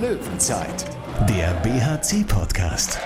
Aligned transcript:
Löwenzeit, 0.00 0.84
der 1.26 1.54
BHC-Podcast. 1.62 2.98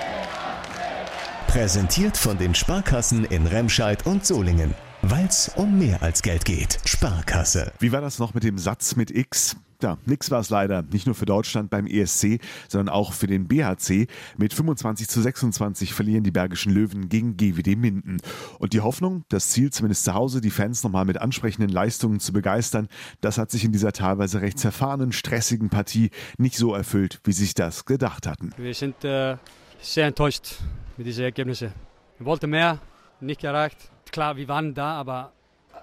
Präsentiert 1.47 2.17
von 2.17 2.37
den 2.37 2.53
Sparkassen 2.53 3.23
in 3.23 3.47
Remscheid 3.47 4.05
und 4.05 4.25
Solingen. 4.25 4.73
Weil 5.03 5.25
es 5.25 5.49
um 5.55 5.79
mehr 5.79 6.03
als 6.03 6.21
Geld 6.21 6.45
geht. 6.45 6.77
Sparkasse. 6.85 7.73
Wie 7.79 7.91
war 7.91 8.01
das 8.01 8.19
noch 8.19 8.35
mit 8.35 8.43
dem 8.43 8.59
Satz 8.59 8.95
mit 8.95 9.09
X? 9.09 9.57
Ja, 9.81 9.97
nix 10.05 10.29
war 10.29 10.39
es 10.39 10.51
leider. 10.51 10.83
Nicht 10.83 11.07
nur 11.07 11.15
für 11.15 11.25
Deutschland 11.25 11.71
beim 11.71 11.87
ESC, 11.87 12.39
sondern 12.67 12.93
auch 12.93 13.13
für 13.13 13.25
den 13.25 13.47
BHC. 13.47 14.05
Mit 14.37 14.53
25 14.53 15.07
zu 15.09 15.19
26 15.19 15.95
verlieren 15.95 16.23
die 16.23 16.29
Bergischen 16.29 16.71
Löwen 16.71 17.09
gegen 17.09 17.35
GWD 17.35 17.75
Minden. 17.77 18.17
Und 18.59 18.73
die 18.73 18.81
Hoffnung, 18.81 19.25
das 19.29 19.49
Ziel 19.49 19.71
zumindest 19.71 20.03
zu 20.03 20.13
Hause, 20.13 20.39
die 20.39 20.51
Fans 20.51 20.83
nochmal 20.83 21.05
mit 21.05 21.17
ansprechenden 21.17 21.71
Leistungen 21.71 22.19
zu 22.19 22.31
begeistern, 22.31 22.87
das 23.21 23.39
hat 23.39 23.49
sich 23.49 23.65
in 23.65 23.71
dieser 23.71 23.93
teilweise 23.93 24.41
recht 24.41 24.59
zerfahrenen, 24.59 25.13
stressigen 25.13 25.69
Partie 25.69 26.11
nicht 26.37 26.57
so 26.57 26.75
erfüllt, 26.75 27.21
wie 27.23 27.31
sie 27.31 27.45
sich 27.45 27.55
das 27.55 27.85
gedacht 27.85 28.27
hatten. 28.27 28.51
Wir 28.55 28.75
sind 28.75 29.03
äh, 29.03 29.37
sehr 29.79 30.05
enttäuscht 30.05 30.57
mit 30.95 31.07
diesen 31.07 31.23
Ergebnissen. 31.23 31.73
Wir 32.19 32.25
wollten 32.27 32.51
mehr, 32.51 32.77
nicht 33.19 33.43
erreicht. 33.43 33.89
Klar, 34.11 34.35
wir 34.35 34.47
waren 34.47 34.73
da, 34.73 34.95
aber, 34.95 35.31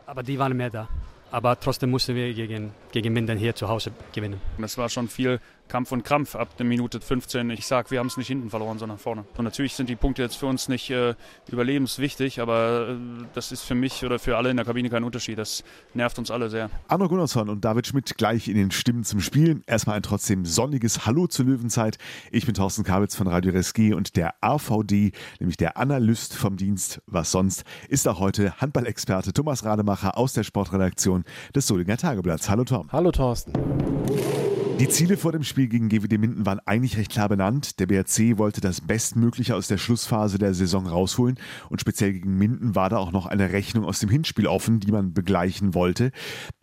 aber 0.07 0.23
die 0.23 0.39
waren 0.39 0.57
mehr 0.57 0.71
da. 0.71 0.89
Aber 1.31 1.59
trotzdem 1.59 1.91
mussten 1.91 2.15
wir 2.15 2.33
gegen, 2.35 2.73
gegen 2.93 3.13
Minden 3.13 3.39
hier 3.39 3.55
zu 3.55 3.69
Hause 3.69 3.93
gewinnen. 4.15 4.41
Das 4.59 4.77
war 4.79 4.89
schon 4.89 5.09
viel 5.09 5.41
Kampf 5.69 5.93
und 5.93 6.05
Krampf 6.05 6.35
ab 6.35 6.57
der 6.57 6.67
Minute 6.67 7.01
15. 7.01 7.51
Ich 7.51 7.67
sage, 7.67 7.91
wir 7.91 7.99
haben 7.99 8.07
es 8.07 8.17
nicht 8.17 8.29
hinten 8.29 8.51
verloren, 8.51 8.79
sondern 8.79 8.99
vorne. 8.99 9.25
Und 9.37 9.45
natürlich 9.45 9.75
sind 9.75 9.89
die 9.89 9.97
Punkte 9.97 10.23
jetzt 10.23 10.37
für 10.37 10.47
uns 10.47 10.69
nicht 10.69 10.91
äh, 10.91 11.15
überlebenswichtig, 11.51 12.41
aber 12.41 12.89
äh, 12.91 13.25
das 13.35 13.53
ist 13.53 13.63
für 13.63 13.75
mich 13.75 14.05
oder 14.05 14.19
für 14.19 14.37
alle 14.37 14.51
in 14.51 14.57
der 14.57 14.65
Kabine 14.67 14.91
kein 14.91 15.05
Unterschied. 15.05 15.39
Das 15.39 15.65
nervt 15.95 16.19
uns 16.19 16.31
alle 16.31 16.51
sehr. 16.51 16.71
Arno 16.89 17.09
Gunnarsson 17.09 17.49
und 17.49 17.65
David 17.65 17.87
Schmidt 17.87 18.17
gleich 18.17 18.49
in 18.49 18.57
den 18.57 18.71
Stimmen 18.71 19.05
zum 19.05 19.21
Spiel. 19.21 19.63
Erstmal 19.67 19.97
ein 19.97 20.03
trotzdem 20.03 20.45
sonniges 20.45 21.07
Hallo 21.07 21.27
zur 21.27 21.47
Löwenzeit. 21.47 21.99
Ich 22.31 22.47
bin 22.47 22.55
Thorsten 22.55 22.85
Kabitz 22.85 23.15
von 23.15 23.27
Radio 23.27 23.53
Reski 23.53 23.93
und 23.93 24.17
der 24.17 24.35
AVD, 24.41 25.13
nämlich 25.39 25.57
der 25.57 25.77
Analyst 25.77 26.35
vom 26.35 26.57
Dienst, 26.57 27.03
was 27.07 27.31
sonst, 27.31 27.65
ist 27.89 28.09
auch 28.09 28.21
heute 28.21 28.61
Handballexperte 28.61 29.33
Thomas 29.33 29.65
Rademacher 29.65 30.17
aus 30.17 30.33
der 30.33 30.45
Sportredaktion 30.45 31.25
des 31.55 31.67
Solinger 31.67 31.97
Tageblatts. 31.97 32.49
Hallo 32.49 32.65
Tom. 32.65 32.89
Hallo 32.91 33.13
Thorsten. 33.13 33.53
Die 34.79 34.89
Ziele 34.89 35.17
vor 35.17 35.33
dem 35.33 35.43
Spiel 35.43 35.67
gegen 35.67 35.89
GWD 35.89 36.19
Minden 36.19 36.47
waren 36.47 36.61
eigentlich 36.65 36.97
recht 36.97 37.11
klar 37.11 37.29
benannt. 37.29 37.81
Der 37.81 37.87
BRC 37.87 38.39
wollte 38.39 38.61
das 38.61 38.81
Bestmögliche 38.81 39.57
aus 39.57 39.67
der 39.67 39.77
Schlussphase 39.77 40.39
der 40.39 40.55
Saison 40.55 40.87
rausholen 40.87 41.37
und 41.69 41.81
speziell 41.81 42.13
gegen 42.13 42.39
Minden 42.39 42.77
war 42.77 42.89
da 42.89 42.99
auch 42.99 43.11
noch 43.11 43.27
eine 43.27 43.51
Rechnung 43.51 43.85
aus 43.85 43.99
dem 43.99 44.09
Hinspiel 44.09 44.47
offen, 44.47 44.79
die 44.79 44.93
man 44.93 45.15
begleichen 45.15 45.75
wollte. 45.75 46.13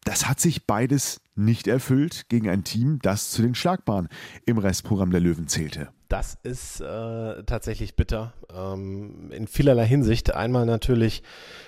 Das 0.06 0.30
hat 0.30 0.40
sich 0.40 0.66
beides 0.66 1.20
nicht 1.36 1.68
erfüllt 1.68 2.30
gegen 2.30 2.48
ein 2.48 2.64
Team, 2.64 3.00
das 3.02 3.32
zu 3.32 3.42
den 3.42 3.54
Schlagbahnen 3.54 4.08
im 4.46 4.60
Restprogramm 4.60 5.12
der 5.12 5.20
Löwen 5.20 5.50
zählte. 5.50 5.90
Das 6.08 6.38
ist 6.44 6.80
äh, 6.80 7.44
tatsächlich 7.44 7.98
bitter. 7.98 8.34
Ähm, 8.56 9.32
in 9.32 9.48
vielerlei 9.48 9.88
Hinsicht. 9.88 10.34
Einmal 10.34 10.66
natürlich, 10.66 11.22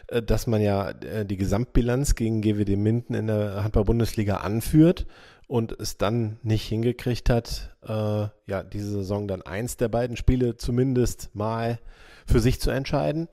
äh, 0.08 0.22
dass 0.22 0.48
man 0.48 0.62
ja 0.62 0.92
äh, 0.92 1.25
die 1.25 1.36
Gesamtbilanz 1.36 2.16
gegen 2.16 2.42
GWD 2.42 2.78
Minden 2.78 3.16
in 3.16 3.28
der 3.28 3.64
Handball-Bundesliga 3.64 4.38
anführt 4.38 5.08
und 5.48 5.72
es 5.80 5.98
dann 5.98 6.40
nicht 6.44 6.67
hingekriegt 6.67 7.30
hat, 7.30 7.76
äh, 7.84 8.28
ja, 8.45 8.64
diese 8.64 8.92
Saison 8.92 9.28
dann 9.28 9.42
eins 9.42 9.78
der 9.78 9.88
beiden 9.88 10.17
Spiele 10.17 10.58
zumindest 10.58 11.34
mal 11.34 11.80
für 12.26 12.40
sich 12.42 12.59
zu 12.59 12.70
entscheiden. 12.70 13.30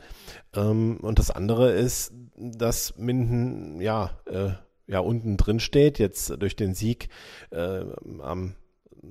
Ähm, 0.55 0.99
und 1.03 1.19
das 1.19 1.31
andere 1.31 1.73
ist, 1.73 2.13
dass 2.37 2.97
Minden, 2.97 3.81
ja, 3.81 4.11
äh, 4.27 4.51
ja, 4.87 5.01
unten 5.01 5.37
drin 5.37 5.61
steht, 5.61 5.99
jetzt 5.99 6.31
durch 6.41 6.57
den 6.57 6.75
Sieg 6.75 7.09
äh, 7.51 7.85
am 8.21 8.55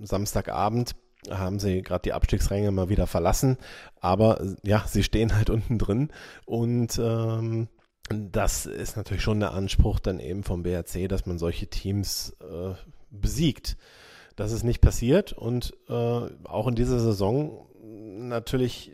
Samstagabend 0.02 0.96
haben 1.30 1.60
sie 1.60 1.82
gerade 1.82 2.04
die 2.04 2.14
Abstiegsränge 2.14 2.72
mal 2.72 2.90
wieder 2.90 3.08
verlassen, 3.08 3.58
aber 4.02 4.42
ja, 4.64 4.84
sie 4.88 5.04
stehen 5.04 5.36
halt 5.36 5.50
unten 5.50 5.78
drin. 5.78 6.10
Und 6.46 7.00
ähm, 7.00 7.70
das 8.10 8.66
ist 8.66 8.98
natürlich 8.98 9.24
schon 9.24 9.40
der 9.40 9.54
Anspruch 9.54 10.00
dann 10.00 10.20
eben 10.20 10.44
vom 10.44 10.64
BRC, 10.64 11.08
dass 11.08 11.26
man 11.26 11.40
solche 11.40 11.68
Teams 11.68 12.36
äh, 12.42 12.74
besiegt. 13.10 13.78
Das 14.36 14.52
ist 14.52 14.64
nicht 14.64 14.82
passiert 14.82 15.34
und 15.34 15.74
äh, 15.88 15.94
auch 15.94 16.68
in 16.68 16.76
dieser 16.76 17.00
Saison 17.00 17.68
natürlich 17.84 18.92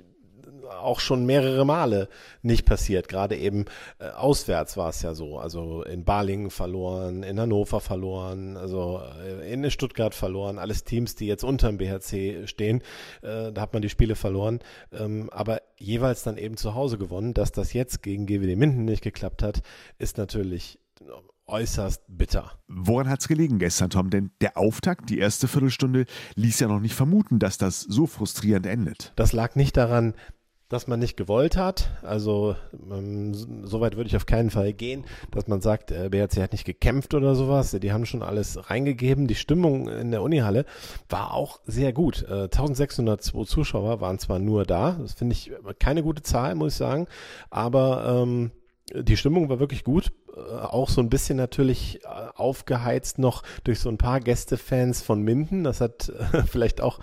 auch 0.70 1.00
schon 1.00 1.26
mehrere 1.26 1.66
Male 1.66 2.10
nicht 2.42 2.66
passiert. 2.66 3.08
Gerade 3.08 3.38
eben 3.38 3.66
äh, 4.00 4.10
auswärts 4.10 4.78
war 4.78 4.90
es 4.90 5.02
ja 5.02 5.14
so. 5.14 5.38
Also 5.38 5.84
in 5.84 6.06
Balingen 6.06 6.50
verloren, 6.50 7.24
in 7.24 7.40
Hannover 7.40 7.80
verloren, 7.80 8.58
also 8.58 9.02
äh, 9.22 9.52
in 9.52 9.70
Stuttgart 9.72 10.16
verloren. 10.16 10.60
Alles 10.60 10.84
Teams, 10.84 11.16
die 11.16 11.28
jetzt 11.28 11.44
unter 11.44 11.68
dem 11.68 11.78
BHC 11.78 12.48
stehen. 12.48 12.82
Äh, 13.22 13.52
da 13.52 13.62
hat 13.62 13.74
man 13.74 13.82
die 13.82 13.90
Spiele 13.90 14.16
verloren. 14.16 14.60
Ähm, 14.92 15.30
aber 15.32 15.62
jeweils 15.78 16.24
dann 16.24 16.38
eben 16.38 16.58
zu 16.58 16.76
Hause 16.76 16.98
gewonnen. 16.98 17.34
Dass 17.34 17.52
das 17.52 17.74
jetzt 17.74 18.04
gegen 18.04 18.26
GWD 18.26 18.56
Minden 18.56 18.86
nicht 18.86 19.04
geklappt 19.04 19.44
hat, 19.44 19.62
ist 19.98 20.18
natürlich 20.18 20.80
äußerst 21.50 22.04
bitter. 22.08 22.52
Woran 22.68 23.10
hat 23.10 23.22
es 23.22 23.28
gelegen 23.28 23.60
gestern, 23.60 23.90
Tom? 23.90 24.10
Denn 24.10 24.32
der 24.42 24.58
Auftakt, 24.58 25.10
die 25.10 25.20
erste 25.20 25.48
Viertelstunde, 25.48 26.06
ließ 26.36 26.60
ja 26.60 26.68
noch 26.68 26.80
nicht 26.80 26.94
vermuten, 26.94 27.40
dass 27.40 27.58
das 27.58 27.82
so 27.82 28.06
frustrierend 28.06 28.66
endet. 28.66 29.14
Das 29.16 29.34
lag 29.34 29.56
nicht 29.56 29.76
daran, 29.76 30.14
dass 30.70 30.88
man 30.88 31.00
nicht 31.00 31.18
gewollt 31.18 31.58
hat. 31.58 31.90
Also 32.04 32.56
ähm, 32.92 33.34
soweit 33.66 33.98
würde 33.98 34.08
ich 34.08 34.16
auf 34.16 34.28
keinen 34.28 34.52
Fall 34.52 34.72
gehen, 34.74 35.04
dass 35.32 35.48
man 35.48 35.62
sagt, 35.62 35.92
äh, 35.92 36.10
BRC 36.10 36.38
hat 36.38 36.52
nicht 36.52 36.66
gekämpft 36.66 37.14
oder 37.14 37.36
sowas. 37.36 37.72
Die 37.72 37.92
haben 37.92 38.06
schon 38.06 38.22
alles 38.22 38.70
reingegeben. 38.70 39.28
Die 39.28 39.36
Stimmung 39.36 39.90
in 39.90 40.12
der 40.12 40.22
Unihalle 40.22 40.66
war 41.10 41.34
auch 41.34 41.60
sehr 41.66 41.92
gut. 41.92 42.24
Äh, 42.30 42.44
1602 42.44 43.44
Zuschauer 43.46 44.00
waren 44.00 44.20
zwar 44.20 44.40
nur 44.40 44.64
da, 44.64 44.98
das 45.02 45.14
finde 45.14 45.34
ich 45.34 45.52
keine 45.80 46.04
gute 46.04 46.22
Zahl, 46.22 46.54
muss 46.56 46.74
ich 46.74 46.78
sagen, 46.78 47.08
aber 47.50 48.22
ähm, 48.22 48.52
die 48.94 49.18
Stimmung 49.18 49.50
war 49.50 49.60
wirklich 49.60 49.84
gut. 49.84 50.12
Äh, 50.36 50.40
auch 50.66 50.90
so 50.90 51.02
ein 51.02 51.10
bisschen 51.10 51.38
natürlich 51.38 52.04
äh, 52.04 52.08
aufgeheizt 52.36 53.20
noch 53.20 53.44
durch 53.64 53.80
so 53.80 53.90
ein 53.90 53.98
paar 53.98 54.20
Gästefans 54.20 55.02
von 55.02 55.22
Minden. 55.22 55.64
Das 55.64 55.82
hat 55.82 56.10
äh, 56.34 56.44
vielleicht 56.48 56.82
auch 56.82 57.00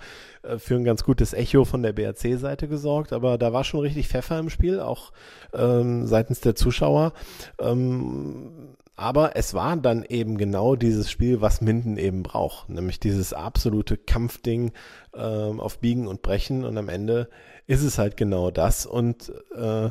für 0.59 0.75
ein 0.75 0.85
ganz 0.85 1.03
gutes 1.03 1.33
Echo 1.33 1.65
von 1.65 1.83
der 1.83 1.91
BRC-Seite 1.91 2.69
gesorgt, 2.69 3.11
aber 3.11 3.37
da 3.37 3.51
war 3.51 3.65
schon 3.65 3.81
richtig 3.81 4.07
Pfeffer 4.07 4.39
im 4.39 4.49
Spiel, 4.49 4.79
auch 4.79 5.11
ähm, 5.53 6.05
seitens 6.05 6.39
der 6.39 6.55
Zuschauer. 6.55 7.11
Ähm, 7.59 8.75
aber 8.97 9.35
es 9.35 9.53
war 9.53 9.77
dann 9.77 10.03
eben 10.03 10.39
genau 10.39 10.75
dieses 10.75 11.11
Spiel, 11.11 11.39
was 11.39 11.61
Minden 11.61 11.97
eben 11.97 12.23
braucht, 12.23 12.67
nämlich 12.67 12.99
dieses 12.99 13.31
absolute 13.31 13.95
Kampfding 13.95 14.71
ähm, 15.15 15.59
auf 15.59 15.77
Biegen 15.79 16.07
und 16.07 16.23
Brechen 16.23 16.65
und 16.65 16.75
am 16.79 16.89
Ende 16.89 17.29
ist 17.67 17.83
es 17.83 17.99
halt 17.99 18.17
genau 18.17 18.49
das 18.49 18.87
und 18.87 19.31
äh, 19.55 19.89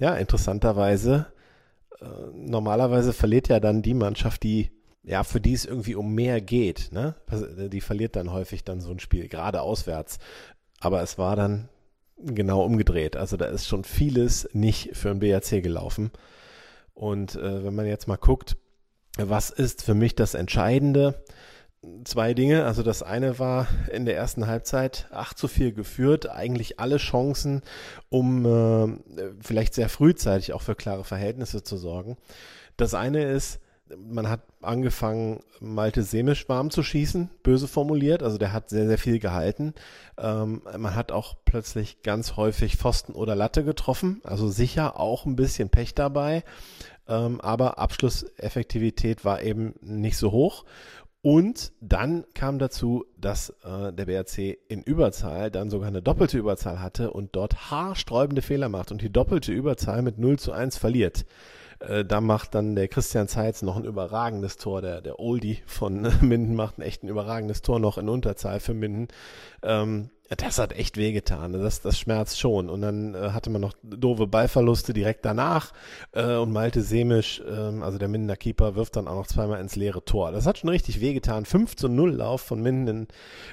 ja, 0.00 0.16
interessanterweise, 0.16 1.26
normalerweise 2.34 3.12
verliert 3.12 3.48
ja 3.48 3.60
dann 3.60 3.82
die 3.82 3.94
Mannschaft, 3.94 4.42
die, 4.42 4.70
ja, 5.02 5.24
für 5.24 5.40
die 5.40 5.52
es 5.52 5.64
irgendwie 5.64 5.94
um 5.94 6.14
mehr 6.14 6.40
geht, 6.40 6.90
ne? 6.92 7.14
Die 7.70 7.80
verliert 7.80 8.16
dann 8.16 8.32
häufig 8.32 8.64
dann 8.64 8.80
so 8.80 8.90
ein 8.90 9.00
Spiel, 9.00 9.28
gerade 9.28 9.62
auswärts. 9.62 10.18
Aber 10.80 11.02
es 11.02 11.18
war 11.18 11.36
dann 11.36 11.68
genau 12.16 12.64
umgedreht. 12.64 13.16
Also 13.16 13.36
da 13.36 13.46
ist 13.46 13.66
schon 13.66 13.84
vieles 13.84 14.48
nicht 14.52 14.96
für 14.96 15.08
den 15.08 15.20
BRC 15.20 15.62
gelaufen. 15.62 16.10
Und 16.94 17.34
äh, 17.36 17.64
wenn 17.64 17.74
man 17.74 17.86
jetzt 17.86 18.06
mal 18.08 18.16
guckt, 18.16 18.56
was 19.16 19.50
ist 19.50 19.82
für 19.82 19.94
mich 19.94 20.14
das 20.14 20.34
Entscheidende? 20.34 21.24
Zwei 22.04 22.34
Dinge. 22.34 22.64
Also 22.64 22.82
das 22.82 23.02
eine 23.02 23.38
war 23.38 23.66
in 23.92 24.04
der 24.04 24.16
ersten 24.16 24.46
Halbzeit 24.46 25.08
8 25.10 25.38
zu 25.38 25.48
4 25.48 25.72
geführt, 25.72 26.28
eigentlich 26.28 26.80
alle 26.80 26.98
Chancen, 26.98 27.62
um 28.08 28.46
äh, 28.46 29.28
vielleicht 29.40 29.74
sehr 29.74 29.88
frühzeitig 29.88 30.52
auch 30.52 30.62
für 30.62 30.74
klare 30.74 31.04
Verhältnisse 31.04 31.62
zu 31.62 31.76
sorgen. 31.76 32.16
Das 32.76 32.94
eine 32.94 33.24
ist, 33.24 33.60
man 33.96 34.28
hat 34.28 34.40
angefangen, 34.62 35.40
Malte 35.60 36.02
Semisch 36.02 36.48
warm 36.48 36.70
zu 36.70 36.82
schießen, 36.82 37.30
böse 37.42 37.68
formuliert. 37.68 38.22
Also 38.22 38.38
der 38.38 38.52
hat 38.52 38.70
sehr, 38.70 38.86
sehr 38.86 38.98
viel 38.98 39.18
gehalten. 39.18 39.74
Ähm, 40.18 40.62
man 40.76 40.94
hat 40.94 41.12
auch 41.12 41.36
plötzlich 41.44 42.02
ganz 42.02 42.36
häufig 42.36 42.76
Pfosten 42.76 43.12
oder 43.12 43.34
Latte 43.34 43.64
getroffen. 43.64 44.20
Also 44.24 44.48
sicher 44.48 44.98
auch 44.98 45.26
ein 45.26 45.36
bisschen 45.36 45.68
Pech 45.68 45.94
dabei. 45.94 46.44
Ähm, 47.06 47.40
aber 47.40 47.78
Abschlusseffektivität 47.78 49.24
war 49.24 49.42
eben 49.42 49.74
nicht 49.82 50.16
so 50.16 50.32
hoch. 50.32 50.64
Und 51.24 51.72
dann 51.80 52.26
kam 52.34 52.58
dazu, 52.58 53.06
dass 53.16 53.48
äh, 53.64 53.94
der 53.94 54.04
BRC 54.04 54.58
in 54.68 54.82
Überzahl 54.82 55.50
dann 55.50 55.70
sogar 55.70 55.88
eine 55.88 56.02
doppelte 56.02 56.36
Überzahl 56.36 56.80
hatte 56.80 57.12
und 57.12 57.34
dort 57.34 57.70
haarsträubende 57.70 58.42
Fehler 58.42 58.68
macht 58.68 58.92
und 58.92 59.00
die 59.00 59.10
doppelte 59.10 59.50
Überzahl 59.50 60.02
mit 60.02 60.18
0 60.18 60.38
zu 60.38 60.52
1 60.52 60.76
verliert. 60.76 61.24
Äh, 61.78 62.04
da 62.04 62.20
macht 62.20 62.54
dann 62.54 62.76
der 62.76 62.88
Christian 62.88 63.26
Zeitz 63.26 63.62
noch 63.62 63.78
ein 63.78 63.86
überragendes 63.86 64.58
Tor. 64.58 64.82
Der, 64.82 65.00
der 65.00 65.18
Oldie 65.18 65.62
von 65.64 66.06
Minden 66.20 66.54
macht 66.54 66.76
ein 66.76 66.82
echt 66.82 67.02
ein 67.02 67.08
überragendes 67.08 67.62
Tor 67.62 67.80
noch 67.80 67.96
in 67.96 68.10
Unterzahl 68.10 68.60
für 68.60 68.74
Minden. 68.74 69.08
Ähm, 69.62 70.10
Das 70.28 70.58
hat 70.58 70.72
echt 70.72 70.96
wehgetan. 70.96 71.52
Das, 71.52 71.82
das 71.82 71.98
schmerzt 71.98 72.40
schon. 72.40 72.70
Und 72.70 72.80
dann 72.80 73.14
äh, 73.14 73.30
hatte 73.30 73.50
man 73.50 73.60
noch 73.60 73.74
doofe 73.82 74.26
Ballverluste 74.26 74.94
direkt 74.94 75.24
danach. 75.24 75.72
Äh, 76.12 76.36
und 76.36 76.50
Malte 76.50 76.80
Semisch, 76.80 77.40
äh, 77.40 77.82
also 77.82 77.98
der 77.98 78.08
Mindener 78.08 78.36
Keeper, 78.36 78.74
wirft 78.74 78.96
dann 78.96 79.06
auch 79.06 79.16
noch 79.16 79.26
zweimal 79.26 79.60
ins 79.60 79.76
leere 79.76 80.04
Tor. 80.04 80.32
Das 80.32 80.46
hat 80.46 80.58
schon 80.58 80.70
richtig 80.70 81.00
wehgetan. 81.00 81.44
5 81.44 81.76
zu 81.76 81.88
0 81.88 82.12
Lauf 82.12 82.40
von 82.40 82.62
Minden 82.62 82.88
in, 82.88 83.08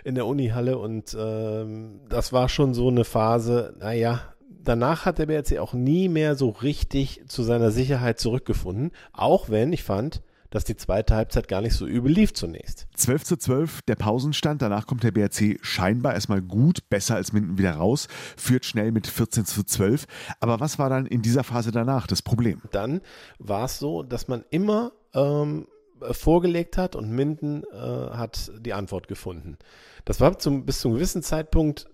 in 0.05 0.15
der 0.15 0.25
Unihalle. 0.25 0.77
Und 0.77 1.15
ähm, 1.19 1.99
das 2.07 2.31
war 2.31 2.47
schon 2.47 2.73
so 2.73 2.87
eine 2.87 3.03
Phase, 3.03 3.75
naja, 3.79 4.21
danach 4.63 5.05
hat 5.05 5.19
der 5.19 5.25
BRC 5.25 5.59
auch 5.59 5.73
nie 5.73 6.07
mehr 6.07 6.35
so 6.35 6.49
richtig 6.49 7.23
zu 7.27 7.43
seiner 7.43 7.71
Sicherheit 7.71 8.19
zurückgefunden. 8.19 8.91
Auch 9.11 9.49
wenn 9.49 9.73
ich 9.73 9.83
fand, 9.83 10.21
dass 10.51 10.63
die 10.63 10.75
zweite 10.75 11.15
Halbzeit 11.15 11.47
gar 11.47 11.61
nicht 11.61 11.73
so 11.73 11.87
übel 11.87 12.11
lief 12.11 12.33
zunächst. 12.33 12.85
12 12.95 13.23
zu 13.23 13.37
12, 13.37 13.81
der 13.87 13.95
Pausenstand. 13.95 14.61
Danach 14.61 14.85
kommt 14.85 15.03
der 15.03 15.11
BRC 15.11 15.57
scheinbar 15.61 16.13
erstmal 16.13 16.41
gut, 16.41 16.87
besser 16.89 17.15
als 17.15 17.33
Minden 17.33 17.57
wieder 17.57 17.73
raus, 17.73 18.07
führt 18.37 18.65
schnell 18.65 18.91
mit 18.91 19.07
14 19.07 19.45
zu 19.45 19.63
12. 19.63 20.05
Aber 20.39 20.59
was 20.59 20.77
war 20.77 20.89
dann 20.89 21.07
in 21.07 21.23
dieser 21.23 21.43
Phase 21.43 21.71
danach 21.71 22.05
das 22.05 22.21
Problem? 22.21 22.61
Dann 22.71 23.01
war 23.39 23.65
es 23.65 23.79
so, 23.79 24.03
dass 24.03 24.27
man 24.27 24.43
immer 24.51 24.91
ähm, 25.13 25.67
vorgelegt 26.11 26.77
hat 26.77 26.95
und 26.95 27.09
Minden 27.09 27.63
äh, 27.71 27.77
hat 27.77 28.51
die 28.59 28.73
Antwort 28.73 29.07
gefunden. 29.07 29.57
Das 30.05 30.19
war 30.19 30.37
zum, 30.37 30.65
bis 30.65 30.79
zu 30.81 30.89
einem 30.89 30.95
gewissen 30.95 31.23
Zeitpunkt 31.23 31.87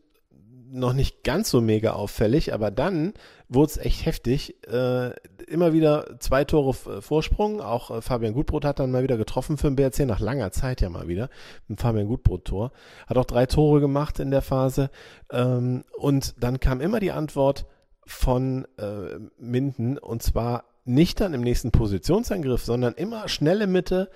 noch 0.69 0.93
nicht 0.93 1.23
ganz 1.23 1.49
so 1.49 1.61
mega 1.61 1.93
auffällig, 1.93 2.53
aber 2.53 2.71
dann 2.71 3.13
wurde 3.49 3.71
es 3.71 3.77
echt 3.77 4.05
heftig. 4.05 4.55
Äh, 4.67 5.11
immer 5.47 5.73
wieder 5.73 6.19
zwei 6.19 6.43
Tore 6.43 6.73
Vorsprung. 6.73 7.61
Auch 7.61 7.91
äh, 7.91 8.01
Fabian 8.01 8.33
Gutbrot 8.33 8.65
hat 8.65 8.79
dann 8.79 8.91
mal 8.91 9.03
wieder 9.03 9.17
getroffen 9.17 9.57
für 9.57 9.69
den 9.69 9.75
BRC, 9.75 10.05
nach 10.05 10.19
langer 10.19 10.51
Zeit 10.51 10.81
ja 10.81 10.89
mal 10.89 11.07
wieder. 11.07 11.29
Ein 11.69 11.77
Fabian 11.77 12.07
Gutbrot-Tor. 12.07 12.71
Hat 13.07 13.17
auch 13.17 13.25
drei 13.25 13.45
Tore 13.45 13.79
gemacht 13.79 14.19
in 14.19 14.31
der 14.31 14.41
Phase. 14.41 14.89
Ähm, 15.31 15.83
und 15.97 16.35
dann 16.43 16.59
kam 16.59 16.81
immer 16.81 16.99
die 16.99 17.11
Antwort 17.11 17.65
von 18.05 18.65
äh, 18.77 19.19
Minden 19.37 19.97
und 19.97 20.23
zwar 20.23 20.65
nicht 20.85 21.19
dann 21.19 21.33
im 21.33 21.41
nächsten 21.41 21.71
Positionsangriff, 21.71 22.63
sondern 22.63 22.93
immer 22.93 23.27
schnelle 23.27 23.67
Mitte. 23.67 24.09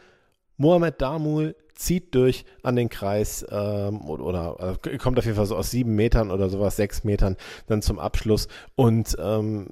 Mohamed 0.57 1.01
Damul 1.01 1.56
zieht 1.81 2.13
durch 2.15 2.45
an 2.63 2.75
den 2.75 2.89
Kreis 2.89 3.45
ähm, 3.49 4.01
oder, 4.01 4.23
oder 4.23 4.77
äh, 4.85 4.97
kommt 4.97 5.17
auf 5.19 5.25
jeden 5.25 5.37
Fall 5.37 5.45
so 5.45 5.55
aus 5.55 5.71
sieben 5.71 5.95
Metern 5.95 6.31
oder 6.31 6.49
sowas, 6.49 6.75
sechs 6.75 7.03
Metern 7.03 7.37
dann 7.67 7.81
zum 7.81 7.99
Abschluss 7.99 8.47
und 8.75 9.15
ähm, 9.19 9.67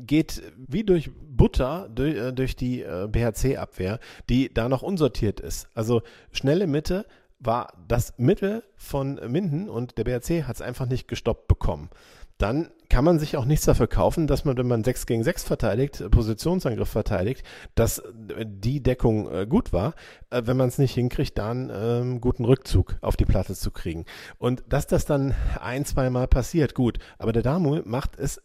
geht 0.00 0.42
wie 0.56 0.84
durch 0.84 1.10
Butter 1.14 1.88
durch, 1.94 2.16
äh, 2.16 2.32
durch 2.32 2.56
die 2.56 2.82
äh, 2.82 3.08
BHC-Abwehr, 3.08 4.00
die 4.28 4.52
da 4.52 4.68
noch 4.68 4.82
unsortiert 4.82 5.40
ist. 5.40 5.68
Also 5.74 6.02
schnelle 6.32 6.66
Mitte 6.66 7.06
war 7.38 7.72
das 7.88 8.14
Mittel 8.16 8.64
von 8.76 9.20
Minden 9.28 9.68
und 9.68 9.98
der 9.98 10.04
BHC 10.04 10.44
hat 10.44 10.56
es 10.56 10.62
einfach 10.62 10.86
nicht 10.86 11.08
gestoppt 11.08 11.46
bekommen 11.46 11.90
dann 12.38 12.70
kann 12.94 13.04
man 13.04 13.18
sich 13.18 13.36
auch 13.36 13.44
nichts 13.44 13.64
dafür 13.64 13.88
kaufen, 13.88 14.28
dass 14.28 14.44
man, 14.44 14.56
wenn 14.56 14.68
man 14.68 14.84
6 14.84 15.06
gegen 15.06 15.24
6 15.24 15.42
verteidigt, 15.42 16.08
Positionsangriff 16.12 16.88
verteidigt, 16.88 17.44
dass 17.74 18.00
die 18.44 18.84
Deckung 18.84 19.28
äh, 19.32 19.46
gut 19.48 19.72
war, 19.72 19.94
äh, 20.30 20.42
wenn 20.44 20.56
man 20.56 20.68
es 20.68 20.78
nicht 20.78 20.94
hinkriegt, 20.94 21.36
dann 21.36 21.72
ähm, 21.74 22.20
guten 22.20 22.44
Rückzug 22.44 22.94
auf 23.00 23.16
die 23.16 23.24
Platte 23.24 23.56
zu 23.56 23.72
kriegen. 23.72 24.04
Und 24.38 24.62
dass 24.68 24.86
das 24.86 25.06
dann 25.06 25.34
ein, 25.60 25.84
zwei 25.84 26.08
Mal 26.08 26.28
passiert, 26.28 26.76
gut. 26.76 27.00
Aber 27.18 27.32
der 27.32 27.42
Damu 27.42 27.80
macht 27.84 28.16
es, 28.16 28.40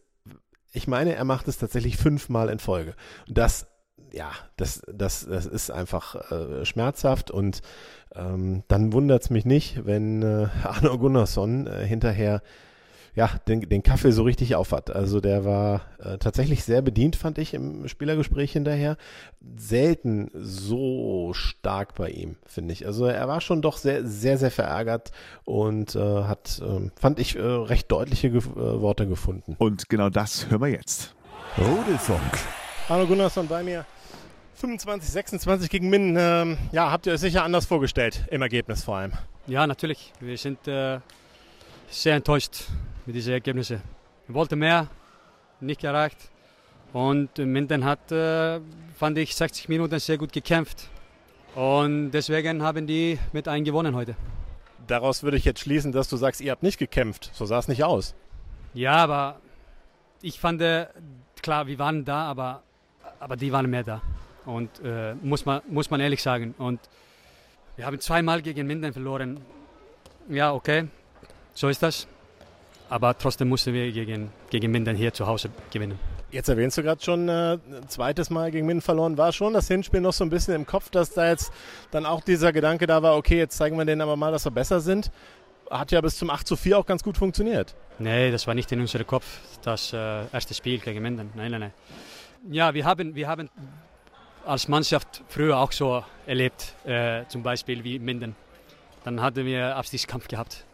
ich 0.71 0.87
meine, 0.87 1.13
er 1.13 1.25
macht 1.25 1.47
es 1.47 1.59
tatsächlich 1.59 1.97
fünfmal 1.97 2.49
in 2.49 2.57
Folge. 2.57 2.95
Das 3.27 3.67
ja, 4.11 4.31
das, 4.57 4.81
das, 4.91 5.27
das 5.29 5.45
ist 5.45 5.69
einfach 5.69 6.31
äh, 6.31 6.65
schmerzhaft 6.65 7.29
und 7.29 7.61
ähm, 8.15 8.63
dann 8.67 8.93
wundert 8.93 9.21
es 9.21 9.29
mich 9.29 9.45
nicht, 9.45 9.85
wenn 9.85 10.23
äh, 10.23 10.47
Arno 10.63 10.97
Gunnarsson 10.97 11.67
äh, 11.67 11.85
hinterher 11.85 12.41
ja, 13.19 13.29
den, 13.49 13.59
den 13.67 13.83
Kaffee 13.83 14.11
so 14.11 14.23
richtig 14.23 14.55
aufhat. 14.55 14.91
Also 14.91 15.19
der 15.19 15.43
war 15.43 15.81
äh, 16.01 16.17
tatsächlich 16.19 16.63
sehr 16.63 16.81
bedient, 16.81 17.17
fand 17.17 17.37
ich 17.37 17.53
im 17.53 17.85
Spielergespräch 17.89 18.53
hinterher. 18.53 18.95
Selten 19.57 20.31
so 20.33 21.33
stark 21.33 21.95
bei 21.95 22.11
ihm, 22.11 22.37
finde 22.45 22.71
ich. 22.71 22.85
Also 22.85 23.07
er 23.07 23.27
war 23.27 23.41
schon 23.41 23.61
doch 23.61 23.75
sehr, 23.75 24.05
sehr, 24.05 24.37
sehr 24.37 24.51
verärgert 24.51 25.11
und 25.43 25.97
äh, 25.97 25.99
hat, 25.99 26.61
äh, 26.63 26.89
fand 26.97 27.19
ich, 27.19 27.35
äh, 27.35 27.41
recht 27.41 27.91
deutliche 27.91 28.31
Ge 28.31 28.39
äh, 28.39 28.55
Worte 28.55 29.05
gefunden. 29.05 29.57
Und 29.59 29.89
genau 29.89 30.09
das 30.09 30.49
hören 30.49 30.61
wir 30.61 30.69
jetzt. 30.69 31.13
Rudelfunk. 31.57 32.39
Hallo 32.87 33.05
Gunnarsson 33.05 33.49
bei 33.49 33.63
mir. 33.63 33.85
25, 34.55 35.09
26 35.09 35.69
gegen 35.69 35.89
Minden. 35.89 36.15
Ähm, 36.17 36.57
ja, 36.71 36.89
habt 36.89 37.05
ihr 37.05 37.11
euch 37.11 37.19
sicher 37.19 37.43
anders 37.43 37.65
vorgestellt, 37.65 38.23
im 38.31 38.41
Ergebnis 38.41 38.85
vor 38.85 38.95
allem. 38.95 39.11
Ja, 39.45 39.67
natürlich. 39.67 40.13
Wir 40.21 40.37
sind 40.37 40.65
äh, 40.69 40.99
sehr 41.89 42.15
enttäuscht 42.15 42.63
mit 43.09 43.15
diesen 43.15 43.33
Ergebnissen. 43.33 43.81
Wir 44.27 44.35
wollten 44.35 44.59
mehr, 44.59 44.87
nicht 45.61 45.83
erreicht. 45.83 46.29
Und 46.93 47.39
Minden 47.39 47.83
hat, 47.83 48.11
äh, 48.11 48.59
fand 48.95 49.17
ich, 49.17 49.35
60 49.35 49.67
Minuten 49.67 49.97
sehr 49.97 50.19
gut 50.19 50.31
gekämpft. 50.31 50.89
Und 51.55 52.11
deswegen 52.11 52.61
haben 52.61 52.85
die 52.85 53.17
mit 53.33 53.47
einem 53.47 53.65
gewonnen 53.65 53.95
heute. 53.95 54.15
Daraus 54.85 55.23
würde 55.23 55.37
ich 55.37 55.45
jetzt 55.45 55.61
schließen, 55.61 55.91
dass 55.91 56.07
du 56.07 56.17
sagst, 56.17 56.39
ihr 56.39 56.51
habt 56.51 56.61
nicht 56.61 56.77
gekämpft. 56.77 57.31
So 57.33 57.47
sah 57.47 57.57
es 57.57 57.67
nicht 57.67 57.83
aus. 57.83 58.13
Ja, 58.75 58.97
aber 58.97 59.39
ich 60.21 60.39
fand, 60.39 60.61
äh, 60.61 60.85
klar, 61.41 61.65
wir 61.65 61.79
waren 61.79 62.05
da, 62.05 62.25
aber, 62.25 62.61
aber 63.19 63.37
die 63.37 63.51
waren 63.51 63.67
mehr 63.71 63.83
da. 63.83 64.03
Und 64.45 64.69
äh, 64.83 65.15
muss, 65.15 65.47
man, 65.47 65.61
muss 65.67 65.89
man 65.89 65.99
ehrlich 65.99 66.21
sagen. 66.21 66.53
Und 66.59 66.79
wir 67.75 67.87
haben 67.87 67.99
zweimal 67.99 68.43
gegen 68.43 68.67
Minden 68.67 68.93
verloren. 68.93 69.41
Ja, 70.29 70.53
okay, 70.53 70.89
so 71.55 71.69
ist 71.69 71.81
das. 71.81 72.07
Aber 72.89 73.17
trotzdem 73.17 73.49
mussten 73.49 73.73
wir 73.73 73.91
gegen, 73.91 74.31
gegen 74.49 74.71
Minden 74.71 74.95
hier 74.95 75.13
zu 75.13 75.27
Hause 75.27 75.49
gewinnen. 75.71 75.99
Jetzt 76.31 76.49
erwähnst 76.49 76.77
du 76.77 76.83
gerade 76.83 77.01
schon, 77.03 77.29
äh, 77.29 77.57
zweites 77.87 78.29
Mal 78.29 78.51
gegen 78.51 78.65
Minden 78.65 78.81
verloren. 78.81 79.17
War 79.17 79.31
schon 79.31 79.53
das 79.53 79.67
Hinspiel 79.67 80.01
noch 80.01 80.13
so 80.13 80.23
ein 80.23 80.29
bisschen 80.29 80.55
im 80.55 80.65
Kopf, 80.65 80.89
dass 80.89 81.11
da 81.11 81.27
jetzt 81.27 81.51
dann 81.91 82.05
auch 82.05 82.21
dieser 82.21 82.51
Gedanke 82.51 82.87
da 82.87 83.01
war, 83.01 83.15
okay, 83.15 83.37
jetzt 83.37 83.57
zeigen 83.57 83.77
wir 83.77 83.85
denen 83.85 84.01
aber 84.01 84.15
mal, 84.15 84.31
dass 84.31 84.45
wir 84.45 84.51
besser 84.51 84.79
sind. 84.79 85.11
Hat 85.69 85.91
ja 85.91 86.01
bis 86.01 86.17
zum 86.17 86.29
8 86.31 86.47
zu 86.47 86.55
4 86.55 86.79
auch 86.79 86.85
ganz 86.85 87.03
gut 87.03 87.17
funktioniert. 87.17 87.75
Nee, 87.99 88.31
das 88.31 88.47
war 88.47 88.55
nicht 88.55 88.71
in 88.71 88.79
unserem 88.79 89.05
Kopf, 89.05 89.25
das 89.61 89.93
äh, 89.93 90.25
erste 90.31 90.53
Spiel 90.53 90.79
gegen 90.79 91.01
Minden. 91.01 91.29
Nein, 91.35 91.51
nein, 91.51 91.61
nein. 91.61 91.73
Ja, 92.49 92.73
wir 92.73 92.85
haben, 92.85 93.13
wir 93.13 93.27
haben 93.27 93.49
als 94.45 94.67
Mannschaft 94.67 95.23
früher 95.27 95.57
auch 95.57 95.71
so 95.71 96.03
erlebt, 96.25 96.73
äh, 96.85 97.25
zum 97.27 97.43
Beispiel 97.43 97.83
wie 97.83 97.99
Minden. 97.99 98.35
Dann 99.03 99.21
hatten 99.21 99.45
wir 99.45 99.75
Abstiegskampf 99.75 100.27
gehabt. 100.27 100.65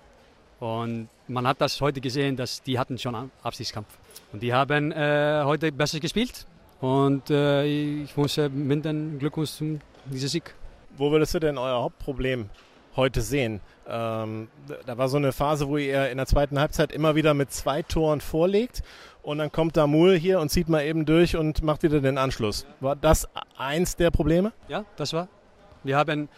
Und 0.60 1.10
man 1.28 1.48
hat 1.48 1.62
das 1.62 1.82
heute 1.82 2.02
gesehen, 2.02 2.36
dass 2.36 2.62
die 2.62 2.78
hatten 2.78 2.98
schon 2.98 3.16
einen 3.16 3.32
Abstiegskampf. 3.44 3.88
Und 4.32 4.44
die 4.44 4.54
haben 4.54 4.92
äh, 4.92 5.42
heute 5.44 5.72
besser 5.72 6.00
gespielt. 6.00 6.46
Und 6.82 7.30
äh, 7.30 7.66
ich 7.66 8.16
muss 8.18 8.38
äh, 8.38 8.50
Minden 8.50 9.18
Glückwunsch 9.20 9.52
zu 9.52 9.80
diesem 10.06 10.30
Sieg. 10.30 10.54
Wo 10.98 11.12
würdest 11.12 11.34
du 11.34 11.40
denn 11.40 11.58
euer 11.58 11.82
Hauptproblem 11.82 12.50
heute 12.96 13.22
sehen? 13.22 13.62
Ähm, 13.88 14.48
da 14.86 14.98
war 14.98 15.10
so 15.10 15.18
eine 15.18 15.32
Phase, 15.32 15.68
wo 15.68 15.78
ihr 15.78 16.10
in 16.10 16.18
der 16.18 16.26
zweiten 16.26 16.60
Halbzeit 16.60 16.92
immer 16.92 17.16
wieder 17.16 17.34
mit 17.34 17.52
zwei 17.52 17.82
Toren 17.82 18.22
vorlegt 18.22 18.84
und 19.22 19.40
dann 19.40 19.52
kommt 19.52 19.78
Damul 19.78 20.18
hier 20.18 20.40
und 20.40 20.50
zieht 20.50 20.70
mal 20.70 20.84
eben 20.84 21.06
durch 21.06 21.36
und 21.36 21.64
macht 21.64 21.84
wieder 21.84 22.00
den 22.00 22.18
Anschluss. 22.18 22.66
War 22.80 22.96
das 22.96 23.28
eins 23.58 23.96
der 23.96 24.12
Probleme? 24.12 24.54
Ja, 24.68 24.86
das 24.96 25.14
war. 25.14 25.28
Wir 25.84 25.98
haben, 25.98 26.30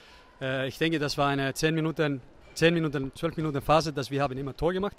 äh, 0.42 0.68
ich 0.68 0.78
denke, 0.78 1.00
das 1.00 1.18
war 1.18 1.28
eine 1.28 1.54
10 1.54 1.76
Minuten 1.76 2.22
10 2.58 2.74
Minuten, 2.74 3.12
12 3.14 3.38
Minuten 3.38 3.62
Phase, 3.62 3.94
dass 3.94 4.10
wir 4.10 4.22
haben 4.22 4.38
immer 4.38 4.56
Tor 4.56 4.74
gemacht. 4.74 4.98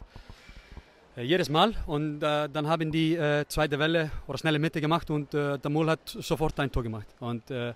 Äh, 1.16 1.22
jedes 1.22 1.48
Mal. 1.48 1.74
Und 1.86 2.22
äh, 2.22 2.48
dann 2.48 2.68
haben 2.68 2.92
die 2.92 3.16
äh, 3.16 3.44
zweite 3.48 3.78
Welle 3.78 4.10
oder 4.28 4.38
schnelle 4.38 4.58
Mitte 4.60 4.80
gemacht 4.80 5.10
und 5.10 5.34
äh, 5.34 5.58
der 5.58 5.70
Mol 5.70 5.90
hat 5.90 6.08
sofort 6.08 6.58
ein 6.60 6.70
Tor 6.70 6.84
gemacht. 6.84 7.08
Und 7.18 7.50
äh, 7.50 7.74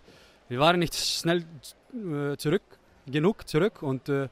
wir 0.48 0.58
waren 0.60 0.78
nicht 0.78 0.94
schnell 0.94 1.44
äh, 1.94 2.36
zurück, 2.36 2.62
genug 3.06 3.48
zurück. 3.48 3.82
Und, 3.82 4.08
äh, 4.08 4.28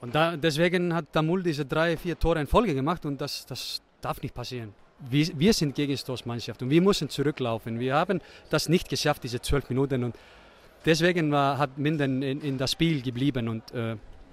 und 0.00 0.14
da, 0.14 0.36
deswegen 0.36 0.92
hat 0.92 1.14
der 1.14 1.22
Mul 1.22 1.44
diese 1.44 1.64
drei, 1.64 1.96
vier 1.96 2.18
Tore 2.18 2.40
in 2.40 2.48
Folge 2.48 2.74
gemacht 2.74 3.06
und 3.06 3.20
das, 3.20 3.46
das 3.46 3.80
darf 4.00 4.20
nicht 4.20 4.34
passieren. 4.34 4.74
Wir, 4.98 5.28
wir 5.38 5.52
sind 5.52 5.76
Gegenstoßmannschaft 5.76 6.60
und 6.60 6.70
wir 6.70 6.82
müssen 6.82 7.08
zurücklaufen. 7.08 7.78
Wir 7.78 7.94
haben 7.94 8.20
das 8.50 8.68
nicht 8.68 8.88
geschafft, 8.88 9.22
diese 9.22 9.40
zwölf 9.40 9.68
Minuten. 9.68 10.02
Und 10.02 10.16
deswegen 10.84 11.30
war, 11.30 11.56
hat 11.58 11.78
Minden 11.78 12.20
in, 12.22 12.40
in 12.40 12.58
das 12.58 12.72
Spiel 12.72 13.00
geblieben. 13.00 13.46
Und 13.46 13.62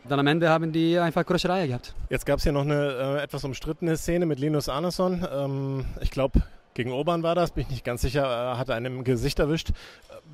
dann 0.07 0.19
am 0.19 0.27
Ende 0.27 0.49
haben 0.49 0.71
die 0.71 0.97
einfach 0.99 1.23
Eier 1.27 1.67
gehabt. 1.67 1.93
Jetzt 2.09 2.25
gab 2.25 2.39
es 2.39 2.45
ja 2.45 2.51
noch 2.51 2.61
eine 2.61 3.17
äh, 3.19 3.23
etwas 3.23 3.43
umstrittene 3.43 3.97
Szene 3.97 4.25
mit 4.25 4.39
Linus 4.39 4.69
Arneson. 4.69 5.25
Ähm, 5.31 5.85
ich 6.01 6.11
glaube, 6.11 6.43
gegen 6.73 6.91
Urban 6.91 7.23
war 7.23 7.35
das, 7.35 7.51
bin 7.51 7.63
ich 7.63 7.69
nicht 7.69 7.85
ganz 7.85 8.01
sicher, 8.01 8.53
äh, 8.53 8.57
hat 8.57 8.69
einem 8.69 9.03
Gesicht 9.03 9.39
erwischt. 9.39 9.71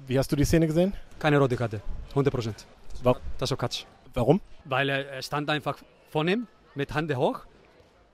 Wie 0.07 0.17
hast 0.17 0.31
du 0.31 0.35
die 0.35 0.45
Szene 0.45 0.67
gesehen? 0.67 0.93
Keine 1.19 1.37
rote 1.39 1.55
Karte, 1.55 1.81
100 2.09 2.33
Prozent. 2.33 2.65
Das 3.37 3.51
war 3.51 3.57
Katsch. 3.57 3.85
Warum? 4.13 4.41
Weil 4.65 4.89
er 4.89 5.21
stand 5.21 5.49
einfach 5.49 5.77
vor 6.09 6.25
ihm 6.25 6.47
mit 6.75 6.93
Hände 6.93 7.15
hoch 7.15 7.41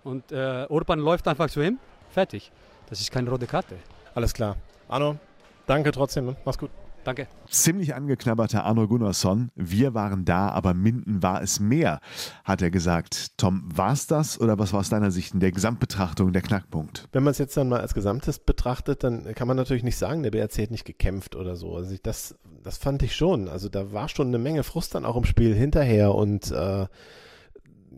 und 0.04 0.32
äh, 0.32 0.66
Urban 0.70 1.00
läuft 1.00 1.28
einfach 1.28 1.50
zu 1.50 1.62
ihm. 1.62 1.80
Fertig. 2.12 2.52
Das 2.90 3.02
ist 3.02 3.12
keine 3.12 3.30
rote 3.30 3.48
Karte. 3.48 3.76
Alles 4.14 4.34
klar. 4.34 4.56
Arno, 4.88 5.18
danke 5.66 5.92
trotzdem. 5.92 6.36
Mach's 6.46 6.58
gut. 6.58 6.70
Danke. 7.08 7.26
Ziemlich 7.50 7.96
angeknabberter 7.96 8.66
Arno 8.66 8.86
Gunnarsson. 8.86 9.50
Wir 9.56 9.94
waren 9.94 10.26
da, 10.26 10.50
aber 10.50 10.74
Minden 10.74 11.24
war 11.24 11.42
es 11.42 11.62
mehr, 11.62 12.02
hat 12.44 12.62
er 12.62 12.70
gesagt. 12.70 13.38
Tom, 13.38 13.64
war 13.74 13.94
es 13.94 14.08
das 14.08 14.42
oder 14.42 14.60
was 14.60 14.74
war 14.74 14.82
aus 14.82 14.90
deiner 14.90 15.10
Sicht 15.10 15.34
in 15.34 15.40
der 15.40 15.54
Gesamtbetrachtung 15.54 16.34
der 16.34 16.42
Knackpunkt? 16.42 17.08
Wenn 17.14 17.24
man 17.24 17.32
es 17.32 17.38
jetzt 17.38 17.56
dann 17.56 17.70
mal 17.70 17.80
als 17.80 17.94
Gesamtes 17.94 18.40
betrachtet, 18.40 19.06
dann 19.06 19.34
kann 19.36 19.48
man 19.48 19.56
natürlich 19.56 19.84
nicht 19.84 19.96
sagen, 19.96 20.22
der 20.22 20.32
BRC 20.32 20.64
hat 20.64 20.72
nicht 20.72 20.84
gekämpft 20.84 21.38
oder 21.38 21.56
so. 21.56 21.78
Also 21.78 21.94
ich, 21.94 22.02
das, 22.02 22.36
das 22.62 22.78
fand 22.78 23.02
ich 23.04 23.16
schon. 23.16 23.48
Also 23.48 23.70
da 23.70 23.94
war 23.94 24.10
schon 24.10 24.28
eine 24.28 24.38
Menge 24.38 24.64
Frust 24.64 24.94
dann 24.94 25.06
auch 25.06 25.16
im 25.16 25.24
Spiel 25.24 25.56
hinterher 25.56 26.14
und 26.14 26.52
äh, 26.52 26.88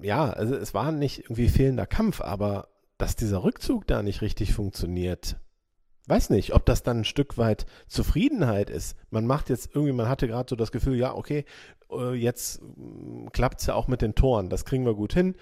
ja, 0.03 0.29
also 0.29 0.53
es 0.53 0.75
war 0.75 0.91
nicht 0.91 1.21
irgendwie 1.21 1.49
fehlender 1.49 1.87
Kampf, 1.87 2.21
aber 2.21 2.67
dass 2.99 3.15
dieser 3.15 3.43
Rückzug 3.43 3.87
da 3.87 4.03
nicht 4.03 4.21
richtig 4.21 4.53
funktioniert, 4.53 5.37
weiß 6.09 6.29
nicht, 6.31 6.53
ob 6.53 6.65
das 6.65 6.83
dann 6.83 6.99
ein 6.99 7.05
Stück 7.05 7.37
weit 7.37 7.65
Zufriedenheit 7.87 8.69
ist. 8.69 8.97
Man 9.11 9.25
macht 9.25 9.49
jetzt 9.49 9.69
irgendwie, 9.73 9.93
man 9.93 10.09
hatte 10.09 10.27
gerade 10.27 10.49
so 10.49 10.55
das 10.55 10.71
Gefühl, 10.71 10.97
ja, 10.97 11.13
okay, 11.13 11.45
äh, 11.91 12.13
jetzt 12.13 12.61
mm, 12.61 13.27
klappt 13.31 13.61
es 13.61 13.67
ja 13.67 13.75
auch 13.75 13.87
mit 13.87 14.01
den 14.01 14.15
Toren, 14.15 14.49
das 14.49 14.65
kriegen 14.65 14.85
wir 14.85 14.95
gut 14.95 15.13
hin. 15.13 15.35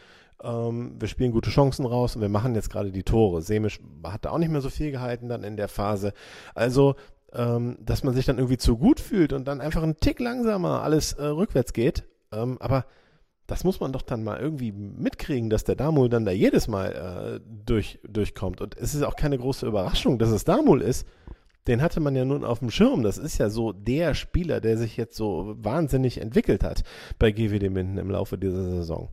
Ähm, 0.43 0.95
wir 0.99 1.07
spielen 1.07 1.31
gute 1.31 1.49
Chancen 1.49 1.85
raus 1.85 2.15
und 2.15 2.21
wir 2.21 2.29
machen 2.29 2.53
jetzt 2.55 2.69
gerade 2.69 2.91
die 2.91 3.03
Tore. 3.03 3.41
Semisch 3.41 3.79
hatte 4.03 4.31
auch 4.31 4.37
nicht 4.37 4.51
mehr 4.51 4.61
so 4.61 4.69
viel 4.69 4.91
gehalten 4.91 5.29
dann 5.29 5.43
in 5.43 5.57
der 5.57 5.67
Phase. 5.67 6.13
Also, 6.53 6.95
ähm, 7.33 7.77
dass 7.81 8.03
man 8.03 8.13
sich 8.13 8.25
dann 8.25 8.37
irgendwie 8.37 8.57
zu 8.57 8.77
gut 8.77 8.99
fühlt 8.99 9.33
und 9.33 9.47
dann 9.47 9.61
einfach 9.61 9.83
einen 9.83 9.97
Tick 9.97 10.19
langsamer 10.19 10.83
alles 10.83 11.13
äh, 11.13 11.25
rückwärts 11.25 11.73
geht. 11.73 12.03
Ähm, 12.31 12.57
aber 12.59 12.85
das 13.47 13.63
muss 13.63 13.79
man 13.79 13.93
doch 13.93 14.01
dann 14.01 14.23
mal 14.23 14.39
irgendwie 14.39 14.73
mitkriegen, 14.73 15.49
dass 15.49 15.63
der 15.63 15.75
Damul 15.75 16.09
dann 16.09 16.25
da 16.25 16.31
jedes 16.31 16.67
Mal 16.67 17.39
äh, 17.41 17.49
durch, 17.65 17.99
durchkommt. 18.07 18.59
Und 18.59 18.77
es 18.77 18.93
ist 18.93 19.03
auch 19.03 19.15
keine 19.15 19.37
große 19.37 19.65
Überraschung, 19.65 20.19
dass 20.19 20.29
es 20.29 20.43
Damul 20.43 20.81
ist. 20.81 21.07
Den 21.65 21.81
hatte 21.81 21.99
man 21.99 22.15
ja 22.15 22.25
nun 22.25 22.43
auf 22.43 22.59
dem 22.59 22.69
Schirm. 22.69 23.03
Das 23.03 23.17
ist 23.17 23.37
ja 23.37 23.49
so 23.49 23.71
der 23.71 24.13
Spieler, 24.13 24.59
der 24.59 24.77
sich 24.77 24.97
jetzt 24.97 25.15
so 25.15 25.55
wahnsinnig 25.57 26.19
entwickelt 26.19 26.63
hat 26.63 26.83
bei 27.19 27.31
GWD 27.31 27.69
Minden 27.69 27.97
im 27.97 28.11
Laufe 28.11 28.37
dieser 28.37 28.69
Saison. 28.69 29.09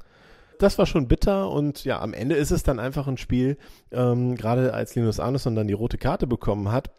Das 0.59 0.79
war 0.79 0.87
schon 0.87 1.09
bitter 1.09 1.50
und 1.50 1.85
ja, 1.85 2.00
am 2.00 2.14
Ende 2.14 2.37
ist 2.37 2.53
es 2.53 2.62
dann 2.62 2.79
einfach 2.79 3.09
ein 3.09 3.17
Spiel, 3.17 3.57
ähm, 3.91 4.37
gerade 4.37 4.73
als 4.73 4.95
Linus 4.95 5.19
Arneson 5.19 5.57
dann 5.57 5.67
die 5.67 5.75
rote 5.75 5.99
Karte 5.99 6.29
bekommen 6.29 6.71
hat, 6.71 6.91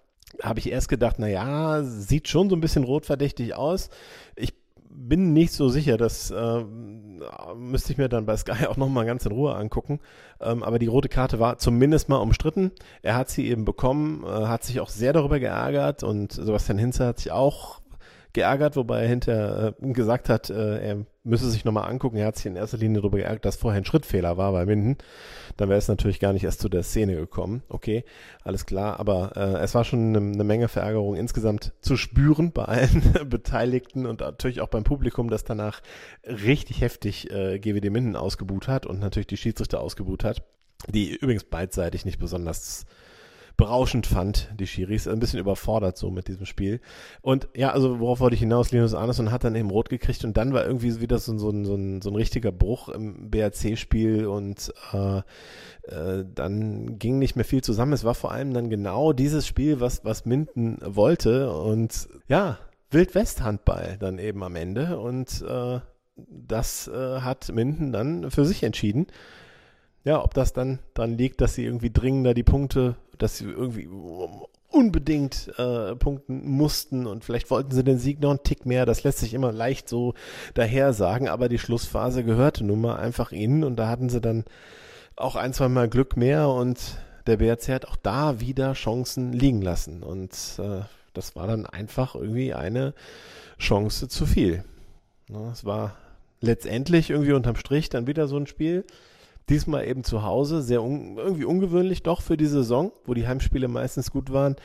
habe 0.41 0.59
ich 0.59 0.69
erst 0.69 0.89
gedacht, 0.89 1.17
na 1.19 1.27
ja, 1.27 1.83
sieht 1.83 2.27
schon 2.27 2.49
so 2.49 2.55
ein 2.57 2.61
bisschen 2.61 2.83
rotverdächtig 2.83 3.55
aus. 3.55 3.89
Ich 4.35 4.53
bin 4.95 5.33
nicht 5.33 5.53
so 5.53 5.69
sicher, 5.69 5.97
das 5.97 6.31
äh, 6.31 6.63
müsste 7.55 7.91
ich 7.91 7.97
mir 7.97 8.09
dann 8.09 8.25
bei 8.25 8.37
Sky 8.37 8.65
auch 8.67 8.77
nochmal 8.77 9.05
ganz 9.05 9.25
in 9.25 9.31
Ruhe 9.31 9.55
angucken. 9.55 9.99
Ähm, 10.41 10.63
aber 10.63 10.79
die 10.79 10.87
rote 10.87 11.09
Karte 11.09 11.39
war 11.39 11.57
zumindest 11.57 12.09
mal 12.09 12.17
umstritten. 12.17 12.71
Er 13.01 13.15
hat 13.15 13.29
sie 13.29 13.47
eben 13.47 13.65
bekommen, 13.65 14.23
äh, 14.23 14.27
hat 14.27 14.63
sich 14.63 14.79
auch 14.79 14.89
sehr 14.89 15.13
darüber 15.13 15.39
geärgert 15.39 16.03
und 16.03 16.31
Sebastian 16.31 16.77
Hinze 16.77 17.05
hat 17.05 17.19
sich 17.19 17.31
auch 17.31 17.81
geärgert, 18.35 18.75
wobei 18.75 19.01
er 19.01 19.07
hinterher 19.07 19.73
äh, 19.81 19.91
gesagt 19.93 20.29
hat, 20.29 20.51
äh, 20.51 20.77
er 20.77 21.05
müsse 21.23 21.49
sich 21.49 21.65
nochmal 21.65 21.89
angucken. 21.89 22.17
Er 22.17 22.27
hat 22.27 22.35
sich 22.35 22.45
in 22.45 22.55
erster 22.55 22.77
Linie 22.77 23.01
darüber 23.01 23.17
geärgert, 23.17 23.45
dass 23.45 23.55
vorher 23.55 23.81
ein 23.81 23.85
Schrittfehler 23.85 24.37
war 24.37 24.51
bei 24.51 24.65
Minden. 24.65 24.97
Dann 25.57 25.69
wäre 25.69 25.79
es 25.79 25.87
natürlich 25.87 26.19
gar 26.19 26.33
nicht 26.33 26.43
erst 26.43 26.61
zu 26.61 26.69
der 26.69 26.83
Szene 26.83 27.15
gekommen. 27.15 27.63
Okay, 27.67 28.05
alles 28.43 28.67
klar. 28.67 28.99
Aber 28.99 29.31
äh, 29.35 29.63
es 29.63 29.73
war 29.73 29.83
schon 29.83 30.15
eine, 30.15 30.33
eine 30.33 30.43
Menge 30.43 30.67
Verärgerung 30.67 31.15
insgesamt 31.15 31.73
zu 31.81 31.97
spüren 31.97 32.51
bei 32.51 32.65
allen 32.65 33.13
Beteiligten 33.29 34.05
und 34.05 34.19
natürlich 34.19 34.61
auch 34.61 34.69
beim 34.69 34.83
Publikum, 34.83 35.29
das 35.29 35.43
danach 35.43 35.81
richtig 36.25 36.81
heftig 36.81 37.31
äh, 37.31 37.57
GWD 37.57 37.89
Minden 37.89 38.15
ausgebuht 38.15 38.67
hat 38.67 38.85
und 38.85 38.99
natürlich 38.99 39.27
die 39.27 39.37
Schiedsrichter 39.37 39.81
ausgebuht 39.81 40.23
hat, 40.23 40.43
die 40.87 41.15
übrigens 41.15 41.45
beidseitig 41.45 42.05
nicht 42.05 42.19
besonders 42.19 42.85
berauschend 43.57 44.07
fand, 44.07 44.49
die 44.59 44.67
Schiris. 44.67 45.07
Ein 45.07 45.19
bisschen 45.19 45.39
überfordert 45.39 45.97
so 45.97 46.11
mit 46.11 46.27
diesem 46.27 46.45
Spiel. 46.45 46.81
Und 47.21 47.47
ja, 47.55 47.71
also 47.71 47.99
worauf 47.99 48.19
wollte 48.19 48.35
ich 48.35 48.41
hinaus? 48.41 48.71
Linus 48.71 48.93
Arneson 48.93 49.31
hat 49.31 49.43
dann 49.43 49.55
eben 49.55 49.69
rot 49.69 49.89
gekriegt 49.89 50.25
und 50.25 50.35
dann 50.37 50.53
war 50.53 50.65
irgendwie 50.65 50.99
wieder 50.99 51.19
so, 51.19 51.37
so, 51.37 51.51
so, 51.63 51.75
ein, 51.75 52.01
so 52.01 52.09
ein 52.09 52.15
richtiger 52.15 52.51
Bruch 52.51 52.89
im 52.89 53.29
BRC-Spiel 53.29 54.25
und 54.25 54.73
äh, 54.93 55.19
äh, 55.87 56.25
dann 56.33 56.99
ging 56.99 57.19
nicht 57.19 57.35
mehr 57.35 57.45
viel 57.45 57.63
zusammen. 57.63 57.93
Es 57.93 58.03
war 58.03 58.15
vor 58.15 58.31
allem 58.31 58.53
dann 58.53 58.69
genau 58.69 59.13
dieses 59.13 59.47
Spiel, 59.47 59.79
was, 59.79 60.03
was 60.03 60.25
Minden 60.25 60.77
wollte 60.83 61.51
und 61.51 62.09
ja, 62.27 62.57
Wildwest-Handball 62.91 63.97
dann 63.99 64.19
eben 64.19 64.43
am 64.43 64.55
Ende 64.55 64.99
und 64.99 65.43
äh, 65.47 65.79
das 66.15 66.87
äh, 66.87 67.19
hat 67.21 67.51
Minden 67.51 67.91
dann 67.91 68.31
für 68.31 68.45
sich 68.45 68.63
entschieden. 68.63 69.07
Ja, 70.03 70.23
ob 70.23 70.33
das 70.35 70.53
dann 70.53 70.79
dran 70.93 71.17
liegt, 71.17 71.41
dass 71.41 71.55
sie 71.55 71.65
irgendwie 71.65 71.89
dringender 71.89 72.35
die 72.35 72.43
Punkte 72.43 72.95
dass 73.17 73.37
sie 73.37 73.45
irgendwie 73.45 73.87
unbedingt 74.69 75.51
äh, 75.57 75.95
punkten 75.95 76.49
mussten 76.49 77.07
und 77.07 77.23
vielleicht 77.23 77.49
wollten 77.49 77.71
sie 77.71 77.83
den 77.83 77.97
Sieg 77.97 78.19
noch 78.21 78.31
einen 78.31 78.43
Tick 78.43 78.65
mehr. 78.65 78.85
Das 78.85 79.03
lässt 79.03 79.19
sich 79.19 79.33
immer 79.33 79.51
leicht 79.51 79.87
so 79.87 80.13
daher 80.53 80.93
sagen, 80.93 81.29
aber 81.29 81.47
die 81.47 81.59
Schlussphase 81.59 82.23
gehörte 82.23 82.63
nun 82.65 82.81
mal 82.81 82.97
einfach 82.97 83.31
ihnen 83.31 83.63
und 83.63 83.77
da 83.77 83.87
hatten 83.87 84.09
sie 84.09 84.19
dann 84.19 84.43
auch 85.15 85.35
ein, 85.35 85.53
zwei 85.53 85.69
Mal 85.69 85.87
Glück 85.87 86.17
mehr 86.17 86.49
und 86.49 86.97
der 87.25 87.37
BRC 87.37 87.69
hat 87.69 87.85
auch 87.85 87.95
da 87.95 88.39
wieder 88.41 88.73
Chancen 88.73 89.31
liegen 89.31 89.61
lassen 89.61 90.03
und 90.03 90.33
äh, 90.59 90.81
das 91.13 91.35
war 91.35 91.47
dann 91.47 91.65
einfach 91.65 92.15
irgendwie 92.15 92.53
eine 92.53 92.93
Chance 93.57 94.09
zu 94.09 94.25
viel. 94.25 94.63
Es 95.51 95.63
war 95.63 95.95
letztendlich 96.41 97.09
irgendwie 97.09 97.33
unterm 97.33 97.55
Strich 97.55 97.89
dann 97.89 98.07
wieder 98.07 98.27
so 98.27 98.37
ein 98.37 98.47
Spiel, 98.47 98.83
Diesmal 99.49 99.87
eben 99.87 100.03
zu 100.03 100.23
Hause, 100.23 100.61
sehr 100.61 100.81
un 100.81 101.17
irgendwie 101.17 101.45
ungewöhnlich 101.45 102.01
doch 102.01 102.21
für 102.21 102.35
die 102.35 102.47
Saison, 102.47 102.91
wo 103.05 103.13
die 103.13 103.27
Heimspiele 103.27 103.67
meistens 103.67 104.11
gut 104.11 104.33
waren. 104.33 104.55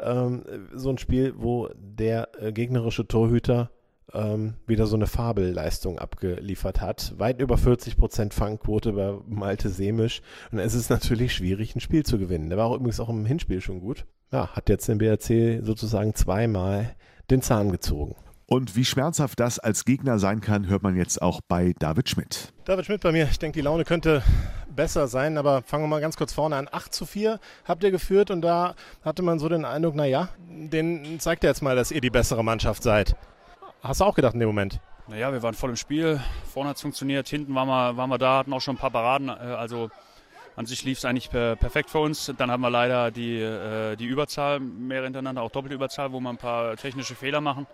Ähm, 0.00 0.44
so 0.74 0.90
ein 0.90 0.98
Spiel, 0.98 1.34
wo 1.36 1.70
der 1.74 2.28
äh, 2.40 2.52
gegnerische 2.52 3.06
Torhüter 3.08 3.70
ähm, 4.14 4.54
wieder 4.66 4.86
so 4.86 4.96
eine 4.96 5.06
Fabelleistung 5.06 5.98
abgeliefert 5.98 6.80
hat. 6.80 7.14
Weit 7.18 7.40
über 7.40 7.58
40 7.58 7.96
Prozent 7.96 8.34
Fangquote 8.34 8.92
bei 8.92 9.18
Malte 9.26 9.68
Semisch. 9.68 10.22
Und 10.50 10.58
es 10.60 10.74
ist 10.74 10.90
natürlich 10.90 11.34
schwierig, 11.34 11.74
ein 11.74 11.80
Spiel 11.80 12.04
zu 12.04 12.18
gewinnen. 12.18 12.48
Der 12.48 12.58
war 12.58 12.66
auch 12.66 12.76
übrigens 12.76 13.00
auch 13.00 13.08
im 13.08 13.26
Hinspiel 13.26 13.60
schon 13.60 13.80
gut. 13.80 14.06
Ja, 14.32 14.48
hat 14.48 14.68
jetzt 14.68 14.88
den 14.88 14.98
BRC 14.98 15.64
sozusagen 15.64 16.14
zweimal 16.14 16.94
den 17.30 17.42
Zahn 17.42 17.70
gezogen. 17.70 18.14
Und 18.50 18.76
wie 18.76 18.86
schmerzhaft 18.86 19.40
das 19.40 19.58
als 19.58 19.84
Gegner 19.84 20.18
sein 20.18 20.40
kann, 20.40 20.68
hört 20.68 20.82
man 20.82 20.96
jetzt 20.96 21.20
auch 21.20 21.42
bei 21.46 21.74
David 21.78 22.08
Schmidt. 22.08 22.54
David 22.64 22.86
Schmidt 22.86 23.02
bei 23.02 23.12
mir. 23.12 23.28
Ich 23.30 23.38
denke, 23.38 23.58
die 23.58 23.60
Laune 23.60 23.84
könnte 23.84 24.22
besser 24.74 25.06
sein, 25.06 25.36
aber 25.36 25.60
fangen 25.60 25.84
wir 25.84 25.88
mal 25.88 26.00
ganz 26.00 26.16
kurz 26.16 26.32
vorne 26.32 26.56
an. 26.56 26.66
8 26.72 26.94
zu 26.94 27.04
4 27.04 27.40
habt 27.66 27.84
ihr 27.84 27.90
geführt 27.90 28.30
und 28.30 28.40
da 28.40 28.74
hatte 29.04 29.20
man 29.20 29.38
so 29.38 29.50
den 29.50 29.66
Eindruck, 29.66 29.94
naja, 29.96 30.30
den 30.48 31.20
zeigt 31.20 31.44
ihr 31.44 31.50
jetzt 31.50 31.60
mal, 31.60 31.76
dass 31.76 31.90
ihr 31.90 32.00
die 32.00 32.08
bessere 32.08 32.42
Mannschaft 32.42 32.82
seid. 32.82 33.16
Hast 33.82 34.00
du 34.00 34.06
auch 34.06 34.14
gedacht 34.14 34.32
in 34.32 34.40
dem 34.40 34.48
Moment? 34.48 34.80
Naja, 35.08 35.30
wir 35.30 35.42
waren 35.42 35.54
voll 35.54 35.68
im 35.68 35.76
Spiel. 35.76 36.18
Vorne 36.50 36.70
hat 36.70 36.76
es 36.76 36.82
funktioniert, 36.82 37.28
hinten 37.28 37.54
waren 37.54 37.68
wir, 37.68 37.98
waren 37.98 38.08
wir 38.08 38.18
da, 38.18 38.38
hatten 38.38 38.54
auch 38.54 38.62
schon 38.62 38.76
ein 38.76 38.78
paar 38.78 38.92
Paraden. 38.92 39.28
Äh, 39.28 39.32
also 39.32 39.90
an 40.56 40.64
sich 40.64 40.84
lief 40.84 40.96
es 40.96 41.04
eigentlich 41.04 41.28
perfekt 41.30 41.90
für 41.90 41.98
uns. 41.98 42.32
Dann 42.38 42.50
haben 42.50 42.62
wir 42.62 42.70
leider 42.70 43.10
die, 43.10 43.42
äh, 43.42 43.94
die 43.96 44.06
Überzahl, 44.06 44.58
mehr 44.58 45.04
hintereinander, 45.04 45.42
auch 45.42 45.50
doppelte 45.50 45.74
Überzahl, 45.74 46.12
wo 46.12 46.20
wir 46.20 46.30
ein 46.30 46.38
paar 46.38 46.76
technische 46.76 47.14
Fehler 47.14 47.42
machen 47.42 47.66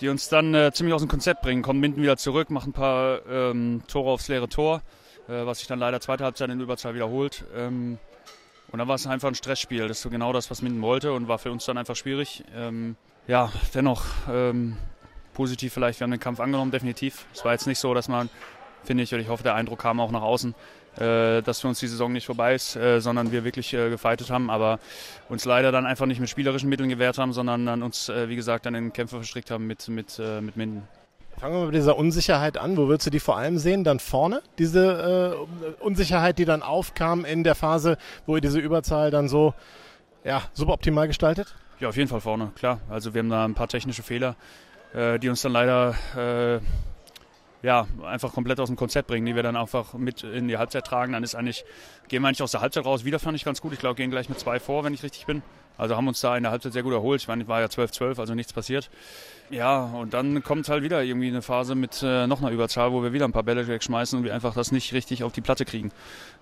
die 0.00 0.08
uns 0.08 0.28
dann 0.28 0.54
äh, 0.54 0.72
ziemlich 0.72 0.94
aus 0.94 1.02
dem 1.02 1.08
Konzept 1.08 1.42
bringen. 1.42 1.62
Kommen 1.62 1.80
Minden 1.80 2.02
wieder 2.02 2.16
zurück, 2.16 2.50
machen 2.50 2.70
ein 2.70 2.72
paar 2.72 3.26
ähm, 3.26 3.82
Tore 3.88 4.10
aufs 4.10 4.28
leere 4.28 4.48
Tor, 4.48 4.82
äh, 5.28 5.46
was 5.46 5.58
sich 5.58 5.68
dann 5.68 5.78
leider 5.78 6.00
zweite 6.00 6.24
Halbzeit 6.24 6.50
in 6.50 6.60
Überzahl 6.60 6.94
wiederholt. 6.94 7.44
Ähm, 7.56 7.98
und 8.70 8.78
dann 8.78 8.88
war 8.88 8.96
es 8.96 9.06
einfach 9.06 9.28
ein 9.28 9.34
Stressspiel. 9.34 9.88
Das 9.88 10.04
ist 10.04 10.10
genau 10.10 10.32
das, 10.32 10.50
was 10.50 10.60
Minden 10.60 10.82
wollte 10.82 11.12
und 11.12 11.28
war 11.28 11.38
für 11.38 11.50
uns 11.50 11.64
dann 11.64 11.78
einfach 11.78 11.96
schwierig. 11.96 12.44
Ähm, 12.54 12.96
ja, 13.26 13.50
dennoch 13.74 14.04
ähm, 14.30 14.76
positiv 15.34 15.72
vielleicht. 15.72 16.00
Wir 16.00 16.04
haben 16.04 16.10
den 16.10 16.20
Kampf 16.20 16.40
angenommen, 16.40 16.70
definitiv. 16.70 17.26
Es 17.32 17.44
war 17.44 17.52
jetzt 17.52 17.66
nicht 17.66 17.78
so, 17.78 17.94
dass 17.94 18.08
man, 18.08 18.28
finde 18.84 19.02
ich, 19.02 19.14
und 19.14 19.20
ich 19.20 19.28
hoffe, 19.28 19.42
der 19.42 19.54
Eindruck 19.54 19.80
kam 19.80 20.00
auch 20.00 20.10
nach 20.10 20.22
außen, 20.22 20.54
dass 21.42 21.60
für 21.60 21.68
uns 21.68 21.80
die 21.80 21.88
Saison 21.88 22.12
nicht 22.12 22.26
vorbei 22.26 22.54
ist, 22.54 22.76
äh, 22.76 23.00
sondern 23.00 23.32
wir 23.32 23.44
wirklich 23.44 23.72
äh, 23.74 23.90
gefeitet 23.90 24.30
haben, 24.30 24.50
aber 24.50 24.78
uns 25.28 25.44
leider 25.44 25.72
dann 25.72 25.86
einfach 25.86 26.06
nicht 26.06 26.20
mit 26.20 26.28
spielerischen 26.28 26.68
Mitteln 26.68 26.88
gewehrt 26.88 27.18
haben, 27.18 27.32
sondern 27.32 27.66
dann 27.66 27.82
uns, 27.82 28.08
äh, 28.08 28.28
wie 28.28 28.36
gesagt, 28.36 28.66
dann 28.66 28.74
in 28.74 28.92
Kämpfe 28.92 29.16
verstrickt 29.16 29.50
haben 29.50 29.66
mit, 29.66 29.88
mit, 29.88 30.18
äh, 30.18 30.40
mit 30.40 30.56
Minden. 30.56 30.88
Fangen 31.38 31.54
wir 31.54 31.66
mit 31.66 31.74
dieser 31.74 31.98
Unsicherheit 31.98 32.56
an. 32.56 32.78
Wo 32.78 32.88
würdest 32.88 33.06
du 33.06 33.10
die 33.10 33.20
vor 33.20 33.36
allem 33.36 33.58
sehen? 33.58 33.84
Dann 33.84 34.00
vorne? 34.00 34.40
Diese 34.58 35.36
äh, 35.36 35.82
Unsicherheit, 35.84 36.38
die 36.38 36.46
dann 36.46 36.62
aufkam 36.62 37.26
in 37.26 37.44
der 37.44 37.54
Phase, 37.54 37.98
wo 38.24 38.36
ihr 38.36 38.40
diese 38.40 38.58
Überzahl 38.58 39.10
dann 39.10 39.28
so 39.28 39.52
ja, 40.24 40.42
suboptimal 40.54 41.06
gestaltet? 41.06 41.54
Ja, 41.78 41.90
auf 41.90 41.96
jeden 41.96 42.08
Fall 42.08 42.22
vorne, 42.22 42.52
klar. 42.56 42.80
Also 42.88 43.12
wir 43.12 43.18
haben 43.18 43.28
da 43.28 43.44
ein 43.44 43.54
paar 43.54 43.68
technische 43.68 44.02
Fehler, 44.02 44.34
äh, 44.94 45.18
die 45.18 45.28
uns 45.28 45.42
dann 45.42 45.52
leider 45.52 45.94
äh, 46.16 46.60
ja, 47.62 47.86
einfach 48.04 48.32
komplett 48.32 48.60
aus 48.60 48.68
dem 48.68 48.76
Konzept 48.76 49.08
bringen, 49.08 49.26
die 49.26 49.34
wir 49.34 49.42
dann 49.42 49.56
einfach 49.56 49.94
mit 49.94 50.22
in 50.22 50.48
die 50.48 50.58
Halbzeit 50.58 50.86
tragen. 50.86 51.12
Dann 51.12 51.22
ist 51.22 51.34
eigentlich, 51.34 51.64
gehen 52.08 52.22
wir 52.22 52.28
eigentlich 52.28 52.42
aus 52.42 52.52
der 52.52 52.60
Halbzeit 52.60 52.84
raus. 52.84 53.04
Wieder 53.04 53.18
fand 53.18 53.36
ich 53.36 53.44
ganz 53.44 53.60
gut. 53.60 53.72
Ich 53.72 53.78
glaube, 53.78 53.96
gehen 53.96 54.10
gleich 54.10 54.28
mit 54.28 54.38
zwei 54.38 54.60
vor, 54.60 54.84
wenn 54.84 54.94
ich 54.94 55.02
richtig 55.02 55.26
bin. 55.26 55.42
Also 55.78 55.96
haben 55.96 56.08
uns 56.08 56.20
da 56.20 56.36
in 56.36 56.42
der 56.42 56.52
Halbzeit 56.52 56.72
sehr 56.72 56.82
gut 56.82 56.92
erholt. 56.92 57.20
Ich 57.20 57.28
meine, 57.28 57.46
war 57.48 57.60
ja 57.60 57.66
12-12, 57.66 58.18
also 58.18 58.34
nichts 58.34 58.52
passiert. 58.52 58.88
Ja, 59.50 59.84
und 59.84 60.14
dann 60.14 60.42
kommt 60.42 60.68
halt 60.68 60.82
wieder 60.82 61.02
irgendwie 61.02 61.28
eine 61.28 61.42
Phase 61.42 61.74
mit 61.74 62.02
äh, 62.02 62.26
noch 62.26 62.40
einer 62.40 62.50
Überzahl, 62.50 62.92
wo 62.92 63.02
wir 63.02 63.12
wieder 63.12 63.26
ein 63.26 63.32
paar 63.32 63.42
Bälle 63.42 63.66
wegschmeißen 63.66 64.18
und 64.18 64.24
wir 64.24 64.34
einfach 64.34 64.54
das 64.54 64.72
nicht 64.72 64.92
richtig 64.94 65.22
auf 65.22 65.32
die 65.32 65.42
Platte 65.42 65.64
kriegen. 65.64 65.92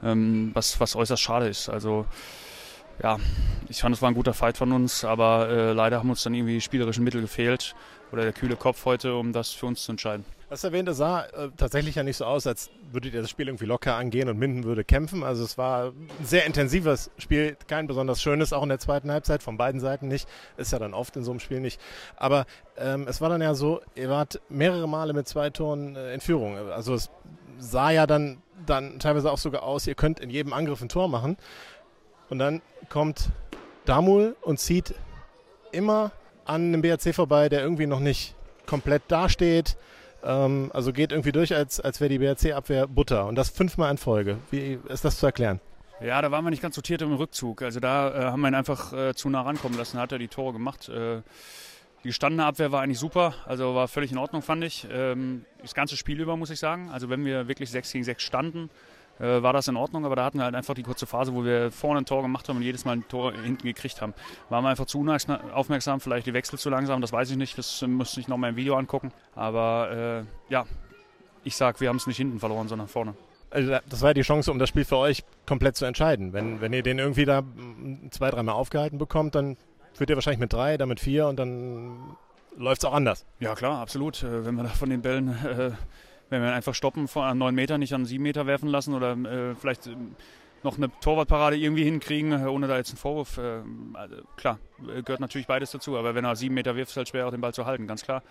Ähm, 0.04 0.50
was, 0.54 0.78
was 0.78 0.94
äußerst 0.94 1.22
schade 1.22 1.48
ist. 1.48 1.68
Also 1.68 2.06
Ja, 3.02 3.18
ich 3.68 3.80
fand, 3.80 3.94
es 3.94 4.02
war 4.02 4.08
ein 4.08 4.14
guter 4.14 4.34
Fight 4.34 4.56
von 4.56 4.70
uns, 4.72 5.04
aber 5.04 5.48
äh, 5.48 5.72
leider 5.72 5.98
haben 5.98 6.10
uns 6.10 6.22
dann 6.22 6.34
irgendwie 6.34 6.60
spielerische 6.60 7.02
Mittel 7.02 7.20
gefehlt 7.20 7.74
oder 8.12 8.22
der 8.22 8.32
kühle 8.32 8.56
Kopf 8.56 8.84
heute, 8.84 9.16
um 9.16 9.32
das 9.32 9.50
für 9.50 9.66
uns 9.66 9.82
zu 9.82 9.92
entscheiden. 9.92 10.24
Das 10.54 10.62
erwähnte 10.62 10.94
sah 10.94 11.24
äh, 11.24 11.50
tatsächlich 11.56 11.96
ja 11.96 12.04
nicht 12.04 12.16
so 12.16 12.26
aus, 12.26 12.46
als 12.46 12.70
würdet 12.92 13.12
ihr 13.12 13.22
das 13.22 13.28
Spiel 13.28 13.48
irgendwie 13.48 13.64
locker 13.64 13.96
angehen 13.96 14.28
und 14.28 14.38
Minden 14.38 14.62
würde 14.62 14.84
kämpfen. 14.84 15.24
Also 15.24 15.42
es 15.42 15.58
war 15.58 15.86
ein 15.86 16.08
sehr 16.22 16.46
intensives 16.46 17.10
Spiel, 17.18 17.56
kein 17.66 17.88
besonders 17.88 18.22
schönes, 18.22 18.52
auch 18.52 18.62
in 18.62 18.68
der 18.68 18.78
zweiten 18.78 19.10
Halbzeit, 19.10 19.42
von 19.42 19.56
beiden 19.56 19.80
Seiten 19.80 20.06
nicht. 20.06 20.28
Ist 20.56 20.70
ja 20.70 20.78
dann 20.78 20.94
oft 20.94 21.16
in 21.16 21.24
so 21.24 21.32
einem 21.32 21.40
Spiel 21.40 21.58
nicht. 21.58 21.80
Aber 22.14 22.46
ähm, 22.76 23.08
es 23.08 23.20
war 23.20 23.30
dann 23.30 23.42
ja 23.42 23.54
so, 23.54 23.80
ihr 23.96 24.08
wart 24.10 24.40
mehrere 24.48 24.88
Male 24.88 25.12
mit 25.12 25.26
zwei 25.26 25.50
Toren 25.50 25.96
äh, 25.96 26.14
in 26.14 26.20
Führung. 26.20 26.56
Also 26.70 26.94
es 26.94 27.10
sah 27.58 27.90
ja 27.90 28.06
dann, 28.06 28.40
dann 28.64 29.00
teilweise 29.00 29.32
auch 29.32 29.38
sogar 29.38 29.64
aus, 29.64 29.88
ihr 29.88 29.96
könnt 29.96 30.20
in 30.20 30.30
jedem 30.30 30.52
Angriff 30.52 30.80
ein 30.80 30.88
Tor 30.88 31.08
machen. 31.08 31.36
Und 32.30 32.38
dann 32.38 32.62
kommt 32.90 33.30
Damul 33.86 34.36
und 34.40 34.60
zieht 34.60 34.94
immer 35.72 36.12
an 36.44 36.72
einem 36.72 36.80
BRC 36.80 37.12
vorbei, 37.12 37.48
der 37.48 37.60
irgendwie 37.60 37.88
noch 37.88 37.98
nicht 37.98 38.36
komplett 38.66 39.02
dasteht. 39.08 39.76
Ähm, 40.24 40.70
also 40.72 40.92
geht 40.92 41.12
irgendwie 41.12 41.32
durch, 41.32 41.54
als, 41.54 41.80
als 41.80 42.00
wäre 42.00 42.08
die 42.08 42.18
BRC-Abwehr 42.18 42.86
Butter. 42.86 43.26
Und 43.26 43.36
das 43.36 43.50
fünfmal 43.50 43.90
in 43.90 43.98
Folge. 43.98 44.38
Wie 44.50 44.78
ist 44.88 45.04
das 45.04 45.18
zu 45.18 45.26
erklären? 45.26 45.60
Ja, 46.00 46.20
da 46.20 46.30
waren 46.30 46.44
wir 46.44 46.50
nicht 46.50 46.62
ganz 46.62 46.74
sortiert 46.74 47.02
im 47.02 47.14
Rückzug. 47.14 47.62
Also 47.62 47.80
da 47.80 48.08
äh, 48.10 48.24
haben 48.24 48.40
wir 48.40 48.48
ihn 48.48 48.54
einfach 48.54 48.92
äh, 48.92 49.14
zu 49.14 49.28
nah 49.28 49.42
rankommen 49.42 49.78
lassen, 49.78 49.98
hat 49.98 50.12
er 50.12 50.18
die 50.18 50.28
Tore 50.28 50.52
gemacht. 50.52 50.88
Äh, 50.88 51.22
die 52.02 52.08
gestandene 52.08 52.44
Abwehr 52.44 52.72
war 52.72 52.82
eigentlich 52.82 52.98
super, 52.98 53.34
also 53.46 53.74
war 53.74 53.88
völlig 53.88 54.12
in 54.12 54.18
Ordnung, 54.18 54.42
fand 54.42 54.62
ich. 54.62 54.86
Ähm, 54.90 55.46
das 55.62 55.74
ganze 55.74 55.96
Spiel 55.96 56.20
über, 56.20 56.36
muss 56.36 56.50
ich 56.50 56.58
sagen. 56.58 56.90
Also 56.90 57.08
wenn 57.08 57.24
wir 57.24 57.48
wirklich 57.48 57.70
6 57.70 57.92
gegen 57.92 58.04
6 58.04 58.22
standen, 58.22 58.70
äh, 59.18 59.42
war 59.42 59.52
das 59.52 59.68
in 59.68 59.76
Ordnung, 59.76 60.04
aber 60.04 60.16
da 60.16 60.24
hatten 60.24 60.38
wir 60.38 60.44
halt 60.44 60.54
einfach 60.54 60.74
die 60.74 60.82
kurze 60.82 61.06
Phase, 61.06 61.34
wo 61.34 61.44
wir 61.44 61.70
vorne 61.70 62.00
ein 62.00 62.06
Tor 62.06 62.22
gemacht 62.22 62.48
haben 62.48 62.56
und 62.56 62.62
jedes 62.62 62.84
Mal 62.84 62.92
ein 62.92 63.08
Tor 63.08 63.32
hinten 63.32 63.66
gekriegt 63.66 64.00
haben. 64.00 64.14
Waren 64.48 64.64
wir 64.64 64.70
einfach 64.70 64.86
zu 64.86 65.06
aufmerksam, 65.52 66.00
vielleicht 66.00 66.26
die 66.26 66.34
Wechsel 66.34 66.58
zu 66.58 66.70
langsam, 66.70 67.00
das 67.00 67.12
weiß 67.12 67.30
ich 67.30 67.36
nicht, 67.36 67.56
das 67.58 67.82
müsste 67.82 68.20
ich 68.20 68.28
noch 68.28 68.36
mal 68.36 68.50
im 68.50 68.56
Video 68.56 68.76
angucken. 68.76 69.12
Aber 69.34 70.24
äh, 70.24 70.52
ja, 70.52 70.64
ich 71.44 71.56
sag, 71.56 71.80
wir 71.80 71.88
haben 71.88 71.96
es 71.96 72.06
nicht 72.06 72.16
hinten 72.16 72.40
verloren, 72.40 72.68
sondern 72.68 72.88
vorne. 72.88 73.14
Also 73.50 73.76
das 73.88 74.02
war 74.02 74.10
ja 74.10 74.14
die 74.14 74.22
Chance, 74.22 74.50
um 74.50 74.58
das 74.58 74.68
Spiel 74.68 74.84
für 74.84 74.96
euch 74.96 75.22
komplett 75.46 75.76
zu 75.76 75.84
entscheiden. 75.84 76.32
Wenn, 76.32 76.60
wenn 76.60 76.72
ihr 76.72 76.82
den 76.82 76.98
irgendwie 76.98 77.24
da 77.24 77.42
zwei, 78.10 78.30
dreimal 78.30 78.56
aufgehalten 78.56 78.98
bekommt, 78.98 79.36
dann 79.36 79.56
führt 79.92 80.10
ihr 80.10 80.16
wahrscheinlich 80.16 80.40
mit 80.40 80.52
drei, 80.52 80.76
dann 80.76 80.88
mit 80.88 80.98
vier 80.98 81.28
und 81.28 81.38
dann 81.38 82.16
läuft 82.56 82.82
es 82.82 82.84
auch 82.84 82.94
anders. 82.94 83.24
Ja 83.38 83.54
klar, 83.54 83.80
absolut. 83.80 84.22
Äh, 84.22 84.44
wenn 84.44 84.56
wir 84.56 84.64
da 84.64 84.70
von 84.70 84.90
den 84.90 85.02
Bällen 85.02 85.28
äh, 85.44 85.70
wenn 86.30 86.42
wir 86.42 86.52
einfach 86.52 86.74
stoppen, 86.74 87.08
von 87.08 87.36
9 87.36 87.54
Meter 87.54 87.78
nicht 87.78 87.92
an 87.94 88.04
7 88.04 88.22
Meter 88.22 88.46
werfen 88.46 88.68
lassen 88.68 88.94
oder 88.94 89.12
äh, 89.12 89.54
vielleicht 89.54 89.86
äh, 89.86 89.96
noch 90.64 90.78
eine 90.78 90.90
Torwartparade 91.00 91.56
irgendwie 91.56 91.84
hinkriegen, 91.84 92.32
äh, 92.32 92.46
ohne 92.46 92.66
da 92.66 92.76
jetzt 92.76 92.90
einen 92.90 92.98
Vorwurf. 92.98 93.38
Äh, 93.38 93.60
also 93.92 94.16
klar, 94.36 94.58
äh, 94.82 95.02
gehört 95.02 95.20
natürlich 95.20 95.46
beides 95.46 95.70
dazu, 95.70 95.96
aber 95.96 96.14
wenn 96.14 96.24
er 96.24 96.34
7 96.34 96.52
Meter 96.52 96.74
wirft, 96.74 96.88
ist 96.88 96.92
es 96.92 96.96
halt 96.96 97.08
schwer, 97.08 97.26
auch 97.26 97.30
den 97.30 97.40
Ball 97.40 97.54
zu 97.54 97.66
halten, 97.66 97.86
ganz 97.86 98.02
klar. 98.02 98.22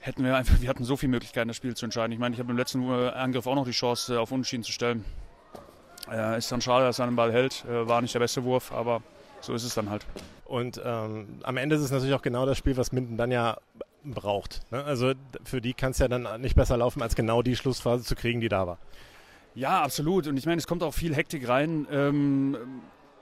Hätten 0.00 0.24
wir 0.24 0.36
einfach, 0.36 0.54
wir 0.60 0.68
hatten 0.68 0.84
so 0.84 0.96
viele 0.96 1.10
Möglichkeiten, 1.10 1.48
das 1.48 1.56
Spiel 1.56 1.76
zu 1.76 1.84
entscheiden. 1.84 2.12
Ich 2.12 2.18
meine, 2.18 2.34
ich 2.34 2.40
habe 2.40 2.50
im 2.50 2.56
letzten 2.56 2.90
Angriff 2.90 3.46
auch 3.46 3.54
noch 3.54 3.66
die 3.66 3.72
Chance, 3.72 4.18
auf 4.18 4.32
Unentschieden 4.32 4.64
zu 4.64 4.72
stellen. 4.72 5.04
Äh, 6.10 6.38
ist 6.38 6.50
dann 6.50 6.60
schade, 6.60 6.84
dass 6.86 6.98
er 6.98 7.06
den 7.06 7.16
Ball 7.16 7.32
hält. 7.32 7.64
war 7.68 8.00
nicht 8.00 8.14
der 8.14 8.20
beste 8.20 8.42
Wurf, 8.42 8.72
aber 8.72 9.02
so 9.40 9.54
ist 9.54 9.64
es 9.64 9.74
dann 9.74 9.90
halt. 9.90 10.04
Und 10.44 10.80
ähm, 10.84 11.40
am 11.42 11.56
Ende 11.56 11.76
ist 11.76 11.82
es 11.82 11.90
natürlich 11.90 12.14
auch 12.14 12.22
genau 12.22 12.46
das 12.46 12.58
Spiel, 12.58 12.76
was 12.76 12.92
Minden 12.92 13.16
dann 13.16 13.30
ja 13.30 13.58
braucht. 14.04 14.60
Ne? 14.70 14.82
Also 14.84 15.12
für 15.44 15.60
die 15.60 15.74
kann 15.74 15.92
es 15.92 15.98
ja 15.98 16.08
dann 16.08 16.40
nicht 16.40 16.56
besser 16.56 16.76
laufen, 16.76 17.02
als 17.02 17.14
genau 17.14 17.42
die 17.42 17.56
Schlussphase 17.56 18.04
zu 18.04 18.14
kriegen, 18.14 18.40
die 18.40 18.48
da 18.48 18.66
war. 18.66 18.78
Ja, 19.54 19.82
absolut. 19.82 20.26
Und 20.26 20.36
ich 20.36 20.46
meine, 20.46 20.58
es 20.58 20.66
kommt 20.66 20.82
auch 20.82 20.94
viel 20.94 21.14
Hektik 21.14 21.46
rein. 21.48 21.86
Ähm, 21.90 22.56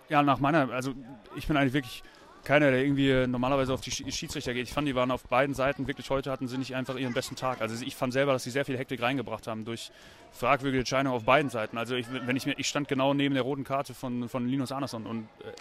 ja, 0.08 0.22
nach 0.22 0.38
meiner, 0.40 0.70
also 0.70 0.92
ich 1.36 1.46
bin 1.46 1.56
eigentlich 1.56 1.72
wirklich 1.72 2.02
keiner, 2.44 2.70
der 2.70 2.82
irgendwie 2.82 3.26
normalerweise 3.26 3.72
auf 3.72 3.80
die 3.80 3.90
Schiedsrichter 3.90 4.54
geht. 4.54 4.66
Ich 4.66 4.72
fand, 4.72 4.88
die 4.88 4.94
waren 4.94 5.10
auf 5.10 5.24
beiden 5.24 5.54
Seiten 5.54 5.86
wirklich 5.86 6.08
heute 6.10 6.30
hatten 6.30 6.48
sie 6.48 6.56
nicht 6.56 6.74
einfach 6.74 6.96
ihren 6.96 7.12
besten 7.12 7.36
Tag. 7.36 7.60
Also 7.60 7.84
ich 7.84 7.94
fand 7.94 8.12
selber, 8.12 8.32
dass 8.32 8.44
sie 8.44 8.50
sehr 8.50 8.64
viel 8.64 8.78
Hektik 8.78 9.02
reingebracht 9.02 9.46
haben 9.46 9.64
durch 9.64 9.90
fragwürdige 10.32 10.80
Entscheidungen 10.80 11.14
auf 11.14 11.24
beiden 11.24 11.50
Seiten. 11.50 11.76
Also 11.76 11.96
ich, 11.96 12.06
wenn 12.10 12.36
ich 12.36 12.46
mir, 12.46 12.58
ich 12.58 12.66
stand 12.66 12.88
genau 12.88 13.12
neben 13.12 13.34
der 13.34 13.42
roten 13.42 13.64
Karte 13.64 13.94
von, 13.94 14.28
von 14.28 14.48
Linus 14.48 14.72
Andersson 14.72 15.06
und 15.06 15.28
äh, 15.40 15.52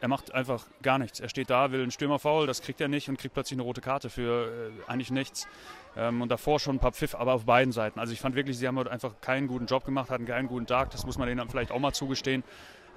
er 0.00 0.08
macht 0.08 0.32
einfach 0.32 0.64
gar 0.82 0.98
nichts. 0.98 1.20
Er 1.20 1.28
steht 1.28 1.50
da, 1.50 1.72
will 1.72 1.82
einen 1.82 1.90
Stürmer 1.90 2.18
faul, 2.18 2.46
das 2.46 2.62
kriegt 2.62 2.80
er 2.80 2.88
nicht 2.88 3.08
und 3.08 3.18
kriegt 3.18 3.34
plötzlich 3.34 3.56
eine 3.56 3.62
rote 3.62 3.80
Karte 3.80 4.10
für 4.10 4.70
äh, 4.86 4.90
eigentlich 4.90 5.10
nichts. 5.10 5.48
Ähm, 5.96 6.22
und 6.22 6.28
davor 6.28 6.60
schon 6.60 6.76
ein 6.76 6.78
paar 6.78 6.92
Pfiff, 6.92 7.14
aber 7.14 7.32
auf 7.32 7.44
beiden 7.44 7.72
Seiten. 7.72 7.98
Also 7.98 8.12
ich 8.12 8.20
fand 8.20 8.36
wirklich, 8.36 8.58
sie 8.58 8.68
haben 8.68 8.78
heute 8.78 8.90
einfach 8.90 9.20
keinen 9.20 9.48
guten 9.48 9.66
Job 9.66 9.84
gemacht, 9.84 10.10
hatten 10.10 10.26
keinen 10.26 10.48
guten 10.48 10.66
Tag. 10.66 10.90
Das 10.90 11.04
muss 11.04 11.18
man 11.18 11.28
denen 11.28 11.48
vielleicht 11.48 11.72
auch 11.72 11.80
mal 11.80 11.92
zugestehen. 11.92 12.44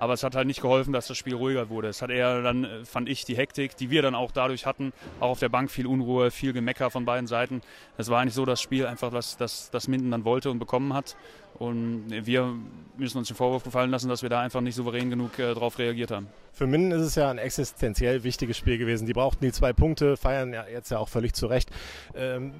Aber 0.02 0.14
es 0.14 0.24
hat 0.24 0.34
halt 0.34 0.48
nicht 0.48 0.62
geholfen, 0.62 0.94
dass 0.94 1.06
das 1.06 1.16
Spiel 1.16 1.36
ruhiger 1.36 1.70
wurde. 1.70 1.88
Es 1.88 2.02
hat 2.02 2.10
eher 2.10 2.42
dann, 2.42 2.64
äh, 2.64 2.86
fand 2.86 3.08
ich, 3.08 3.24
die 3.24 3.38
Hektik, 3.38 3.78
die 3.78 3.92
wir 3.92 4.02
dann 4.02 4.16
auch 4.16 4.32
dadurch 4.32 4.66
hatten, 4.66 4.94
auch 5.20 5.30
auf 5.30 5.40
der 5.40 5.50
Bank 5.50 5.70
viel 5.70 5.86
Unruhe, 5.86 6.32
viel 6.32 6.54
Gemecker 6.54 6.90
von 6.90 7.06
beiden 7.06 7.28
Seiten. 7.28 7.62
Das 7.98 8.10
war 8.10 8.20
eigentlich 8.20 8.34
so 8.34 8.44
das 8.44 8.60
Spiel, 8.60 8.88
einfach 8.88 9.12
was 9.12 9.38
das, 9.38 9.70
das 9.70 9.88
Minden 9.88 10.10
dann 10.10 10.26
wollte 10.26 10.50
und 10.50 10.58
bekommen 10.58 10.96
hat. 10.96 11.16
Und 11.54 12.06
wir 12.10 12.52
müssen 12.98 13.20
uns 13.20 13.28
den 13.28 13.38
Vorwurf 13.38 13.64
gefallen 13.64 13.92
lassen, 13.92 14.10
dass 14.10 14.24
wir 14.24 14.30
da 14.30 14.42
einfach 14.42 14.62
nicht 14.62 14.74
souverän 14.74 15.12
genug 15.12 15.38
äh, 15.38 15.54
darauf 15.54 15.78
reagiert 15.78 16.10
haben. 16.10 16.30
Für 16.52 16.66
Minden 16.66 16.90
ist 16.94 17.04
es 17.04 17.14
ja 17.14 17.30
ein 17.30 17.38
existenziell 17.38 18.24
wichtiges 18.24 18.58
Spiel 18.58 18.80
gewesen. 18.80 19.06
Die 19.06 19.14
brauchten 19.14 19.46
die 19.46 19.52
zwei 19.52 19.72
Punkte, 19.72 20.18
feiern 20.18 20.52
ja 20.52 20.66
jetzt 20.68 20.90
ja 20.90 20.98
auch 20.98 21.10
völlig 21.10 21.34
zu 21.34 21.46
Recht. 21.46 21.70
Ähm, 22.16 22.54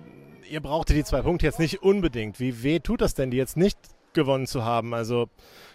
ihr 0.48 0.62
brauchtet 0.62 0.96
die 0.96 1.04
zwei 1.04 1.24
Punkte 1.24 1.48
jetzt 1.48 1.58
nicht 1.58 1.82
unbedingt. 1.82 2.40
Wie 2.40 2.62
weh 2.62 2.80
tut 2.80 3.02
das 3.02 3.16
denn, 3.16 3.32
die 3.32 3.38
jetzt 3.38 3.58
nicht 3.58 3.80
gewonnen 4.14 4.46
zu 4.46 4.64
haben? 4.64 4.94
Also 4.94 5.28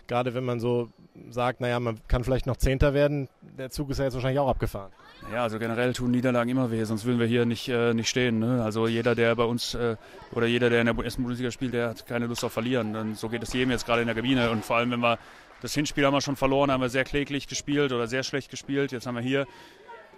gerade 0.07 0.35
wenn 0.35 0.44
man 0.44 0.61
so 0.61 0.88
sagt, 1.31 1.61
naja, 1.61 1.81
man 1.81 1.98
kann 2.09 2.24
vielleicht 2.24 2.46
noch 2.46 2.57
Zehnter 2.57 2.94
werden, 2.94 3.29
der 3.59 3.70
Zug 3.70 3.90
ist 3.90 3.98
ja 3.98 4.05
jetzt 4.05 4.14
wahrscheinlich 4.14 4.38
auch 4.38 4.48
abgefahren. 4.48 4.92
Ja, 5.33 5.42
also 5.42 5.59
generell 5.59 5.92
tun 5.92 6.11
Niederlagen 6.11 6.50
immer 6.50 6.70
weh, 6.70 6.85
sonst 6.85 7.05
würden 7.05 7.18
wir 7.18 7.26
hier 7.26 7.46
nicht, 7.46 7.68
äh, 7.68 7.94
nicht 7.94 8.09
stehen. 8.09 8.38
Ne? 8.38 8.62
Also 8.62 8.87
jeder, 8.87 9.14
der 9.14 9.35
bei 9.35 9.44
uns 9.44 9.74
äh, 9.74 9.96
oder 10.33 10.46
jeder, 10.46 10.70
der 10.70 10.81
in 10.83 10.87
der 10.87 11.05
ersten 11.05 11.22
Bundesliga 11.22 11.50
spielt, 11.50 11.74
der 11.74 11.90
hat 11.90 12.07
keine 12.07 12.26
Lust 12.26 12.44
auf 12.44 12.52
Verlieren. 12.52 12.94
Und 12.94 13.18
so 13.18 13.29
geht 13.29 13.42
es 13.42 13.52
jedem 13.52 13.70
jetzt 13.70 13.87
gerade 13.87 14.02
in 14.02 14.07
der 14.07 14.14
Kabine. 14.14 14.50
Und 14.50 14.64
vor 14.64 14.76
allem, 14.76 14.90
wenn 14.90 15.00
wir 15.00 15.18
das 15.62 15.74
Hinspiel 15.74 16.05
haben 16.05 16.14
wir 16.14 16.20
schon 16.20 16.37
verloren, 16.37 16.70
haben 16.70 16.81
wir 16.81 16.90
sehr 16.90 17.05
kläglich 17.05 17.48
gespielt 17.48 17.92
oder 17.92 18.07
sehr 18.07 18.22
schlecht 18.22 18.50
gespielt. 18.50 18.92
Jetzt 18.92 19.07
haben 19.07 19.14
wir 19.14 19.22
hier 19.22 19.46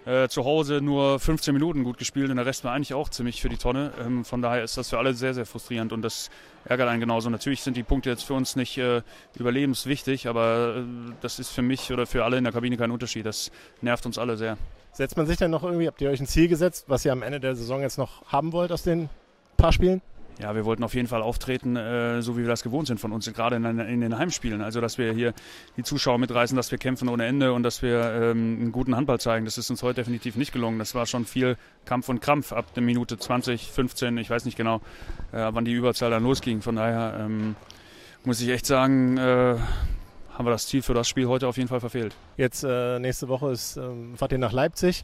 äh, 0.05 0.27
zu 0.27 0.45
Hause 0.45 0.81
nur 0.81 1.19
15 1.19 1.53
Minuten 1.53 1.83
gut 1.83 1.97
gespielt 1.97 2.29
und 2.29 2.37
der 2.37 2.45
Rest 2.45 2.63
war 2.63 2.73
eigentlich 2.73 2.93
auch 2.93 3.09
ziemlich 3.09 3.41
für 3.41 3.49
die 3.49 3.57
Tonne. 3.57 3.91
Ähm, 3.99 4.25
von 4.25 4.41
daher 4.41 4.63
ist 4.63 4.77
das 4.77 4.89
für 4.89 4.97
alle 4.97 5.13
sehr, 5.13 5.33
sehr 5.33 5.45
frustrierend 5.45 5.93
und 5.93 6.01
das 6.01 6.29
ärgert 6.65 6.89
einen 6.89 6.99
genauso. 6.99 7.29
Natürlich 7.29 7.61
sind 7.61 7.77
die 7.77 7.83
Punkte 7.83 8.09
jetzt 8.09 8.23
für 8.23 8.33
uns 8.33 8.55
nicht 8.55 8.77
äh, 8.77 9.01
überlebenswichtig, 9.35 10.27
aber 10.27 10.77
äh, 10.77 11.11
das 11.21 11.39
ist 11.39 11.49
für 11.49 11.61
mich 11.61 11.91
oder 11.91 12.05
für 12.05 12.23
alle 12.23 12.37
in 12.37 12.43
der 12.43 12.53
Kabine 12.53 12.77
kein 12.77 12.91
Unterschied. 12.91 13.25
Das 13.25 13.51
nervt 13.81 14.05
uns 14.05 14.17
alle 14.17 14.37
sehr. 14.37 14.57
Setzt 14.91 15.17
man 15.17 15.27
sich 15.27 15.37
dann 15.37 15.51
noch 15.51 15.63
irgendwie, 15.63 15.87
habt 15.87 16.01
ihr 16.01 16.09
euch 16.09 16.19
ein 16.19 16.27
Ziel 16.27 16.47
gesetzt, 16.47 16.85
was 16.87 17.05
ihr 17.05 17.11
am 17.11 17.21
Ende 17.21 17.39
der 17.39 17.55
Saison 17.55 17.81
jetzt 17.81 17.97
noch 17.97 18.25
haben 18.25 18.51
wollt 18.51 18.71
aus 18.71 18.83
den 18.83 19.09
paar 19.57 19.71
Spielen? 19.71 20.01
Ja, 20.39 20.55
wir 20.55 20.63
wollten 20.63 20.83
auf 20.83 20.93
jeden 20.93 21.09
Fall 21.09 21.21
auftreten, 21.21 21.75
äh, 21.75 22.21
so 22.21 22.37
wie 22.37 22.41
wir 22.41 22.47
das 22.47 22.63
gewohnt 22.63 22.87
sind 22.87 22.99
von 22.99 23.11
uns, 23.11 23.31
gerade 23.33 23.57
in, 23.57 23.65
in, 23.65 23.99
den 23.99 24.17
Heimspielen. 24.17 24.61
Also, 24.61 24.79
dass 24.79 24.97
wir 24.97 25.11
hier 25.11 25.33
die 25.75 25.83
Zuschauer 25.83 26.17
mitreißen, 26.17 26.55
dass 26.55 26.71
wir 26.71 26.77
kämpfen 26.77 27.09
ohne 27.09 27.25
Ende 27.25 27.51
und 27.51 27.63
dass 27.63 27.81
wir 27.81 27.99
ähm, 27.99 28.57
einen 28.61 28.71
guten 28.71 28.95
Handball 28.95 29.19
zeigen. 29.19 29.43
Das 29.43 29.57
ist 29.57 29.69
uns 29.69 29.83
heute 29.83 29.95
definitiv 29.95 30.37
nicht 30.37 30.53
gelungen. 30.53 30.79
Das 30.79 30.95
war 30.95 31.05
schon 31.05 31.25
viel 31.25 31.57
Kampf 31.83 32.07
und 32.07 32.21
Krampf 32.21 32.53
ab 32.53 32.73
der 32.73 32.83
Minute 32.83 33.17
20, 33.17 33.69
15, 33.69 34.17
ich 34.17 34.29
weiß 34.29 34.45
nicht 34.45 34.57
genau, 34.57 34.77
äh, 35.33 35.49
wann 35.51 35.65
die 35.65 35.73
Überzahl 35.73 36.09
dann 36.09 36.23
losging. 36.23 36.61
Von 36.61 36.77
daher 36.77 37.17
ähm, 37.19 37.55
muss 38.23 38.39
ich 38.39 38.47
echt 38.47 38.65
sagen, 38.65 39.17
äh, 39.17 39.57
haben 40.33 40.45
wir 40.45 40.51
das 40.51 40.67
Ziel 40.67 40.81
für 40.81 40.93
das 40.93 41.09
Spiel 41.09 41.27
heute 41.27 41.49
auf 41.49 41.57
jeden 41.57 41.67
Fall 41.67 41.81
verfehlt. 41.81 42.15
Jetzt 42.37 42.63
äh, 42.63 42.97
nächste 42.99 43.27
Woche 43.27 43.51
ist, 43.51 43.75
ähm, 43.75 44.15
fahrt 44.15 44.31
ihr 44.31 44.37
nach 44.37 44.53
Leipzig 44.53 45.03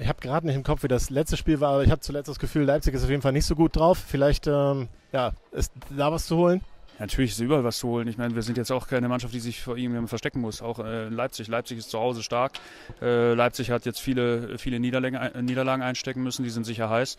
ich 0.00 0.08
habe 0.08 0.20
gerade 0.20 0.46
nicht 0.46 0.56
im 0.56 0.62
Kopf, 0.62 0.82
wie 0.82 0.88
das 0.88 1.10
letzte 1.10 1.36
Spiel 1.36 1.60
war, 1.60 1.74
aber 1.74 1.84
ich 1.84 1.90
habe 1.90 2.00
zuletzt 2.00 2.28
das 2.28 2.38
Gefühl, 2.38 2.64
Leipzig 2.64 2.94
ist 2.94 3.04
auf 3.04 3.10
jeden 3.10 3.22
Fall 3.22 3.32
nicht 3.32 3.46
so 3.46 3.54
gut 3.54 3.76
drauf. 3.76 3.98
Vielleicht 3.98 4.46
ähm, 4.46 4.88
ja, 5.12 5.32
ist 5.52 5.72
da 5.90 6.10
was 6.10 6.26
zu 6.26 6.36
holen? 6.36 6.62
Natürlich 7.00 7.30
ist 7.30 7.40
überall 7.40 7.64
was 7.64 7.78
zu 7.78 7.88
holen. 7.88 8.06
Ich 8.08 8.18
meine, 8.18 8.34
wir 8.34 8.42
sind 8.42 8.58
jetzt 8.58 8.70
auch 8.70 8.86
keine 8.86 9.08
Mannschaft, 9.08 9.32
die 9.32 9.40
sich 9.40 9.62
vor 9.62 9.78
ihm 9.78 10.06
verstecken 10.06 10.40
muss. 10.40 10.60
Auch 10.60 10.78
äh, 10.80 11.08
Leipzig. 11.08 11.48
Leipzig 11.48 11.78
ist 11.78 11.88
zu 11.88 11.98
Hause 11.98 12.22
stark. 12.22 12.52
Äh, 13.00 13.32
Leipzig 13.32 13.70
hat 13.70 13.86
jetzt 13.86 14.00
viele, 14.00 14.58
viele 14.58 14.78
Niederlagen, 14.78 15.16
äh, 15.16 15.42
Niederlagen 15.42 15.82
einstecken 15.82 16.22
müssen. 16.22 16.44
Die 16.44 16.50
sind 16.50 16.64
sicher 16.64 16.90
heiß. 16.90 17.16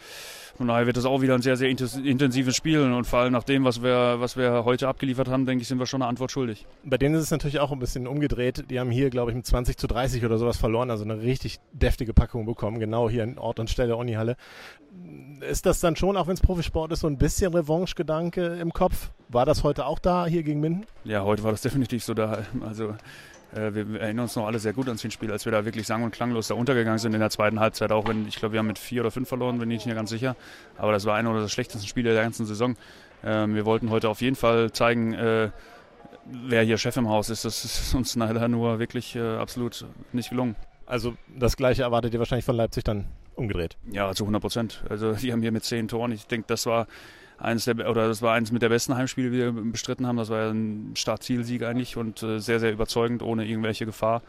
Von 0.55 0.67
daher 0.67 0.85
wird 0.85 0.97
es 0.97 1.05
auch 1.05 1.21
wieder 1.21 1.33
ein 1.33 1.41
sehr, 1.41 1.57
sehr 1.57 1.67
intensives 1.67 2.55
Spiel. 2.55 2.79
Und 2.79 3.05
vor 3.05 3.19
allem 3.19 3.33
nach 3.33 3.43
dem, 3.43 3.63
was 3.63 3.81
wir, 3.81 4.17
was 4.19 4.37
wir 4.37 4.65
heute 4.65 4.87
abgeliefert 4.87 5.29
haben, 5.29 5.47
denke 5.47 5.63
ich, 5.63 5.67
sind 5.67 5.79
wir 5.79 5.87
schon 5.87 6.03
eine 6.03 6.09
Antwort 6.09 6.31
schuldig. 6.31 6.67
Bei 6.83 6.99
denen 6.99 7.15
ist 7.15 7.23
es 7.23 7.31
natürlich 7.31 7.59
auch 7.59 7.71
ein 7.71 7.79
bisschen 7.79 8.05
umgedreht. 8.05 8.65
Die 8.69 8.79
haben 8.79 8.91
hier, 8.91 9.09
glaube 9.09 9.31
ich, 9.31 9.35
mit 9.35 9.47
20 9.47 9.77
zu 9.77 9.87
30 9.87 10.23
oder 10.23 10.37
sowas 10.37 10.57
verloren. 10.57 10.91
Also 10.91 11.05
eine 11.05 11.21
richtig 11.23 11.59
deftige 11.73 12.13
Packung 12.13 12.45
bekommen. 12.45 12.79
Genau 12.79 13.09
hier 13.09 13.23
in 13.23 13.39
Ort 13.39 13.59
und 13.59 13.67
Stelle 13.67 13.95
Uni-Halle 13.95 14.37
ist 15.49 15.65
das 15.65 15.79
dann 15.79 15.95
schon, 15.95 16.17
auch 16.17 16.27
wenn 16.27 16.33
es 16.33 16.41
Profisport 16.41 16.91
ist, 16.91 16.99
so 16.99 17.07
ein 17.07 17.17
bisschen 17.17 17.53
Revanche-Gedanke 17.53 18.57
im 18.59 18.73
Kopf? 18.73 19.11
War 19.29 19.45
das 19.45 19.63
heute 19.63 19.70
auch 19.79 19.99
da 19.99 20.25
hier 20.25 20.43
gegen 20.43 20.59
Minden? 20.59 20.85
Ja, 21.03 21.23
heute 21.23 21.43
war 21.43 21.51
das 21.51 21.61
definitiv 21.61 22.03
so 22.03 22.13
da. 22.13 22.43
Also 22.65 22.95
äh, 23.53 23.73
wir 23.73 23.99
erinnern 23.99 24.23
uns 24.23 24.35
noch 24.35 24.45
alle 24.45 24.59
sehr 24.59 24.73
gut 24.73 24.87
ans 24.87 25.01
Spiel, 25.11 25.31
als 25.31 25.45
wir 25.45 25.51
da 25.51 25.65
wirklich 25.65 25.87
sang- 25.87 26.03
und 26.03 26.11
klanglos 26.11 26.47
da 26.47 26.55
untergegangen 26.55 26.99
sind 26.99 27.13
in 27.13 27.19
der 27.19 27.29
zweiten 27.29 27.59
Halbzeit. 27.59 27.91
Auch 27.91 28.07
wenn, 28.07 28.27
ich 28.27 28.35
glaube, 28.37 28.53
wir 28.53 28.59
haben 28.59 28.67
mit 28.67 28.79
vier 28.79 29.01
oder 29.01 29.11
fünf 29.11 29.27
verloren, 29.27 29.59
bin 29.59 29.69
ich 29.71 29.77
nicht 29.77 29.85
mehr 29.87 29.95
ganz 29.95 30.09
sicher. 30.09 30.35
Aber 30.77 30.91
das 30.91 31.05
war 31.05 31.15
einer 31.15 31.33
der 31.39 31.47
schlechtesten 31.47 31.87
Spiele 31.87 32.13
der 32.13 32.23
ganzen 32.23 32.45
Saison. 32.45 32.75
Ähm, 33.23 33.55
wir 33.55 33.65
wollten 33.65 33.89
heute 33.89 34.09
auf 34.09 34.21
jeden 34.21 34.35
Fall 34.35 34.71
zeigen, 34.71 35.13
äh, 35.13 35.49
wer 36.25 36.63
hier 36.63 36.77
Chef 36.77 36.97
im 36.97 37.09
Haus 37.09 37.29
ist, 37.29 37.45
das 37.45 37.65
ist 37.65 37.93
uns 37.95 38.15
leider 38.15 38.47
nur 38.47 38.79
wirklich 38.79 39.15
äh, 39.15 39.35
absolut 39.35 39.85
nicht 40.13 40.29
gelungen. 40.29 40.55
Also 40.85 41.15
das 41.37 41.55
Gleiche 41.55 41.83
erwartet 41.83 42.13
ihr 42.13 42.19
wahrscheinlich 42.19 42.45
von 42.45 42.55
Leipzig 42.55 42.83
dann 42.83 43.05
umgedreht. 43.35 43.77
Ja, 43.91 44.13
zu 44.13 44.23
100 44.23 44.41
Prozent. 44.41 44.83
Also 44.89 45.13
die 45.13 45.31
haben 45.31 45.41
hier 45.41 45.51
mit 45.51 45.63
zehn 45.63 45.87
Toren. 45.87 46.11
Ich 46.11 46.27
denke, 46.27 46.47
das 46.47 46.65
war 46.65 46.87
eines 47.41 47.65
der 47.65 47.89
oder 47.89 48.07
das 48.07 48.21
war 48.21 48.33
eines 48.33 48.51
mit 48.51 48.61
der 48.61 48.69
besten 48.69 48.95
Heimspiele, 48.95 49.29
die 49.31 49.37
wir 49.37 49.51
bestritten 49.51 50.07
haben. 50.07 50.17
Das 50.17 50.29
war 50.29 50.39
ja 50.39 50.49
ein 50.51 50.91
Start-Ziel-Sieg 50.95 51.63
eigentlich 51.63 51.97
und 51.97 52.21
äh, 52.23 52.39
sehr, 52.39 52.59
sehr 52.59 52.71
überzeugend, 52.71 53.23
ohne 53.23 53.45
irgendwelche 53.45 53.85
Gefahr, 53.85 54.21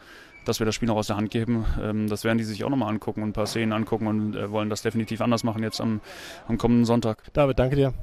dass 0.45 0.59
wir 0.59 0.65
das 0.65 0.75
Spiel 0.75 0.87
noch 0.87 0.95
aus 0.97 1.07
der 1.07 1.15
Hand 1.15 1.31
geben. 1.31 1.65
Ähm, 1.81 2.09
das 2.09 2.23
werden 2.23 2.37
die 2.37 2.43
sich 2.43 2.63
auch 2.63 2.69
nochmal 2.69 2.89
angucken 2.89 3.21
und 3.21 3.29
ein 3.29 3.33
paar 3.33 3.47
Szenen 3.47 3.71
angucken 3.71 4.07
und 4.07 4.35
äh, 4.35 4.51
wollen 4.51 4.69
das 4.69 4.81
definitiv 4.81 5.21
anders 5.21 5.43
machen 5.43 5.63
jetzt 5.63 5.79
am, 5.79 6.01
am 6.47 6.57
kommenden 6.57 6.85
Sonntag. 6.85 7.23
David, 7.33 7.59
danke 7.59 7.75
dir. 7.75 7.93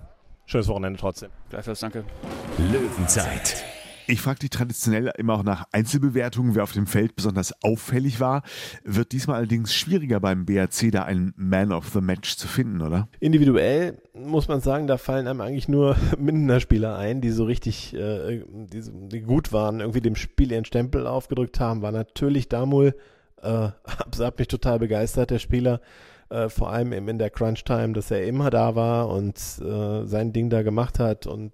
Schönes 0.46 0.68
Wochenende 0.68 0.98
trotzdem. 0.98 1.30
Gleichfalls, 1.50 1.80
danke. 1.80 2.04
Löwenzeit. 2.72 3.64
Ich 4.06 4.20
frage 4.20 4.40
dich 4.40 4.50
traditionell 4.50 5.12
immer 5.18 5.34
auch 5.34 5.42
nach 5.42 5.66
Einzelbewertungen, 5.72 6.54
wer 6.54 6.62
auf 6.62 6.72
dem 6.72 6.86
Feld 6.86 7.16
besonders 7.16 7.52
auffällig 7.62 8.20
war. 8.20 8.42
Wird 8.84 9.12
diesmal 9.12 9.36
allerdings 9.36 9.74
schwieriger 9.74 10.20
beim 10.20 10.46
BRC, 10.46 10.90
da 10.90 11.04
einen 11.04 11.32
Man 11.36 11.72
of 11.72 11.88
the 11.90 12.00
Match 12.00 12.36
zu 12.36 12.48
finden, 12.48 12.82
oder? 12.82 13.08
Individuell 13.20 13.98
muss 14.14 14.48
man 14.48 14.60
sagen, 14.60 14.86
da 14.86 14.98
fallen 14.98 15.26
einem 15.26 15.40
eigentlich 15.40 15.68
nur 15.68 15.96
Mindener 16.18 16.60
Spieler 16.60 16.96
ein, 16.96 17.20
die 17.20 17.30
so 17.30 17.44
richtig 17.44 17.94
äh, 17.94 18.42
die, 18.48 18.82
die, 19.08 19.20
gut 19.20 19.52
waren, 19.52 19.80
irgendwie 19.80 20.00
dem 20.00 20.16
Spiel 20.16 20.52
ihren 20.52 20.64
Stempel 20.64 21.06
aufgedrückt 21.06 21.60
haben. 21.60 21.82
War 21.82 21.92
natürlich 21.92 22.48
Damul, 22.48 22.94
äh, 23.42 23.68
hat 24.18 24.38
mich 24.38 24.48
total 24.48 24.78
begeistert, 24.78 25.30
der 25.30 25.38
Spieler. 25.38 25.80
Äh, 26.30 26.48
vor 26.48 26.70
allem 26.70 26.92
eben 26.92 27.08
in 27.08 27.18
der 27.18 27.30
Crunch-Time, 27.30 27.92
dass 27.92 28.10
er 28.10 28.24
immer 28.24 28.50
da 28.50 28.76
war 28.76 29.08
und 29.08 29.36
äh, 29.36 30.06
sein 30.06 30.32
Ding 30.32 30.48
da 30.48 30.62
gemacht 30.62 31.00
hat 31.00 31.26
und 31.26 31.52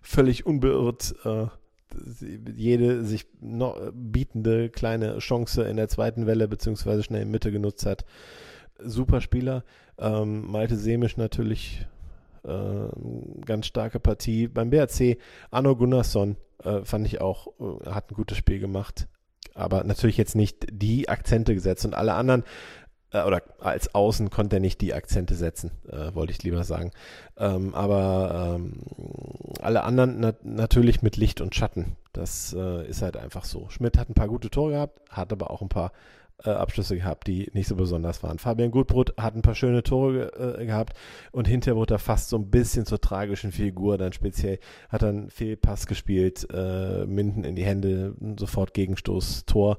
völlig 0.00 0.46
unbeirrt 0.46 1.14
äh, 1.24 1.46
jede 2.56 3.04
sich 3.04 3.26
noch 3.40 3.80
bietende 3.92 4.70
kleine 4.70 5.18
Chance 5.18 5.64
in 5.64 5.76
der 5.76 5.88
zweiten 5.88 6.26
Welle 6.26 6.48
beziehungsweise 6.48 7.02
schnell 7.02 7.22
in 7.22 7.30
Mitte 7.30 7.52
genutzt 7.52 7.86
hat. 7.86 8.04
Super 8.78 9.20
Spieler. 9.20 9.64
Ähm, 9.98 10.50
Malte 10.50 10.76
Semisch 10.76 11.16
natürlich 11.16 11.86
äh, 12.44 13.40
ganz 13.44 13.66
starke 13.66 14.00
Partie. 14.00 14.48
Beim 14.48 14.70
BRC 14.70 15.18
Arno 15.50 15.76
Gunnarsson 15.76 16.36
äh, 16.64 16.84
fand 16.84 17.06
ich 17.06 17.20
auch, 17.20 17.48
äh, 17.60 17.90
hat 17.90 18.10
ein 18.10 18.14
gutes 18.14 18.38
Spiel 18.38 18.58
gemacht. 18.58 19.08
Aber 19.54 19.84
natürlich 19.84 20.16
jetzt 20.16 20.34
nicht 20.34 20.66
die 20.70 21.08
Akzente 21.08 21.54
gesetzt 21.54 21.84
und 21.84 21.94
alle 21.94 22.14
anderen 22.14 22.42
äh, 23.12 23.22
oder 23.22 23.42
als 23.60 23.94
Außen 23.94 24.30
konnte 24.30 24.56
er 24.56 24.60
nicht 24.60 24.80
die 24.80 24.94
Akzente 24.94 25.34
setzen, 25.34 25.70
äh, 25.88 26.14
wollte 26.14 26.32
ich 26.32 26.42
lieber 26.42 26.64
sagen. 26.64 26.90
Ähm, 27.36 27.74
aber 27.74 28.56
ähm, 28.56 28.80
alle 29.60 29.84
anderen 29.84 30.20
na 30.20 30.34
natürlich 30.42 31.02
mit 31.02 31.16
Licht 31.16 31.40
und 31.40 31.54
Schatten. 31.54 31.96
Das 32.12 32.54
äh, 32.58 32.86
ist 32.88 33.02
halt 33.02 33.16
einfach 33.16 33.44
so. 33.44 33.68
Schmidt 33.68 33.98
hat 33.98 34.10
ein 34.10 34.14
paar 34.14 34.28
gute 34.28 34.50
Tore 34.50 34.72
gehabt, 34.72 35.00
hat 35.10 35.32
aber 35.32 35.50
auch 35.50 35.62
ein 35.62 35.68
paar 35.68 35.92
äh, 36.44 36.50
Abschlüsse 36.50 36.96
gehabt, 36.96 37.26
die 37.26 37.50
nicht 37.52 37.68
so 37.68 37.76
besonders 37.76 38.22
waren. 38.22 38.38
Fabian 38.38 38.70
Gutbrot 38.70 39.16
hat 39.16 39.34
ein 39.34 39.42
paar 39.42 39.54
schöne 39.54 39.82
Tore 39.82 40.58
äh, 40.58 40.66
gehabt 40.66 40.96
und 41.30 41.48
hinterher 41.48 41.76
wurde 41.76 41.94
er 41.94 41.98
fast 41.98 42.28
so 42.28 42.36
ein 42.36 42.50
bisschen 42.50 42.86
zur 42.86 43.00
tragischen 43.00 43.52
Figur. 43.52 43.98
Dann 43.98 44.12
speziell 44.12 44.58
hat 44.88 45.02
er 45.02 45.10
einen 45.10 45.30
Fehlpass 45.30 45.86
gespielt, 45.86 46.46
äh, 46.52 47.06
Minden 47.06 47.44
in 47.44 47.56
die 47.56 47.64
Hände, 47.64 48.14
sofort 48.38 48.74
Gegenstoß, 48.74 49.44
Tor 49.46 49.78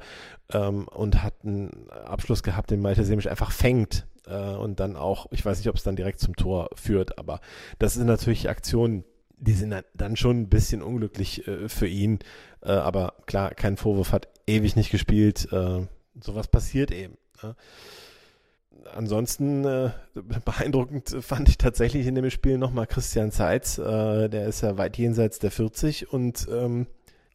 ähm, 0.52 0.88
und 0.88 1.24
hat 1.24 1.36
einen 1.44 1.90
Abschluss 1.90 2.44
gehabt, 2.44 2.72
den 2.72 2.82
Malte 2.82 3.04
Semisch 3.04 3.28
einfach 3.28 3.52
fängt 3.52 4.08
äh, 4.28 4.54
und 4.54 4.80
dann 4.80 4.96
auch, 4.96 5.28
ich 5.32 5.44
weiß 5.46 5.58
nicht, 5.58 5.70
ob 5.70 5.76
es 5.76 5.84
dann 5.84 5.96
direkt 5.96 6.20
zum 6.20 6.36
Tor 6.36 6.70
führt, 6.76 7.18
aber 7.18 7.40
das 7.80 7.96
sind 7.96 8.08
natürlich 8.08 8.50
Aktionen, 8.50 9.04
die 9.38 9.54
sind 9.54 9.76
dann 9.94 10.16
schon 10.16 10.42
ein 10.42 10.50
bisschen 10.50 10.82
unglücklich 10.82 11.48
äh, 11.48 11.68
für 11.68 11.88
ihn. 11.88 12.20
Äh, 12.62 12.72
aber 12.72 13.16
klar, 13.26 13.54
kein 13.54 13.78
Vorwurf, 13.78 14.14
hat 14.14 14.30
ewig 14.48 14.76
nicht 14.76 14.92
gespielt. 14.92 15.50
Äh, 15.52 15.88
sowas 16.20 16.48
passiert 16.48 16.92
eben. 16.92 17.18
Ne? 17.42 17.56
Ansonsten 18.94 19.66
äh, 19.66 19.92
beeindruckend 20.46 21.16
fand 21.22 21.50
ich 21.50 21.58
tatsächlich 21.58 22.08
in 22.08 22.16
dem 22.16 22.30
Spiel 22.30 22.58
nochmal 22.58 22.88
Christian 22.88 23.32
Seitz. 23.32 23.78
Äh, 23.78 24.30
der 24.30 24.48
ist 24.48 24.62
ja 24.62 24.78
weit 24.78 24.98
jenseits 24.98 25.40
der 25.40 25.52
40 25.52 26.12
und 26.12 26.48
ähm, 26.52 26.88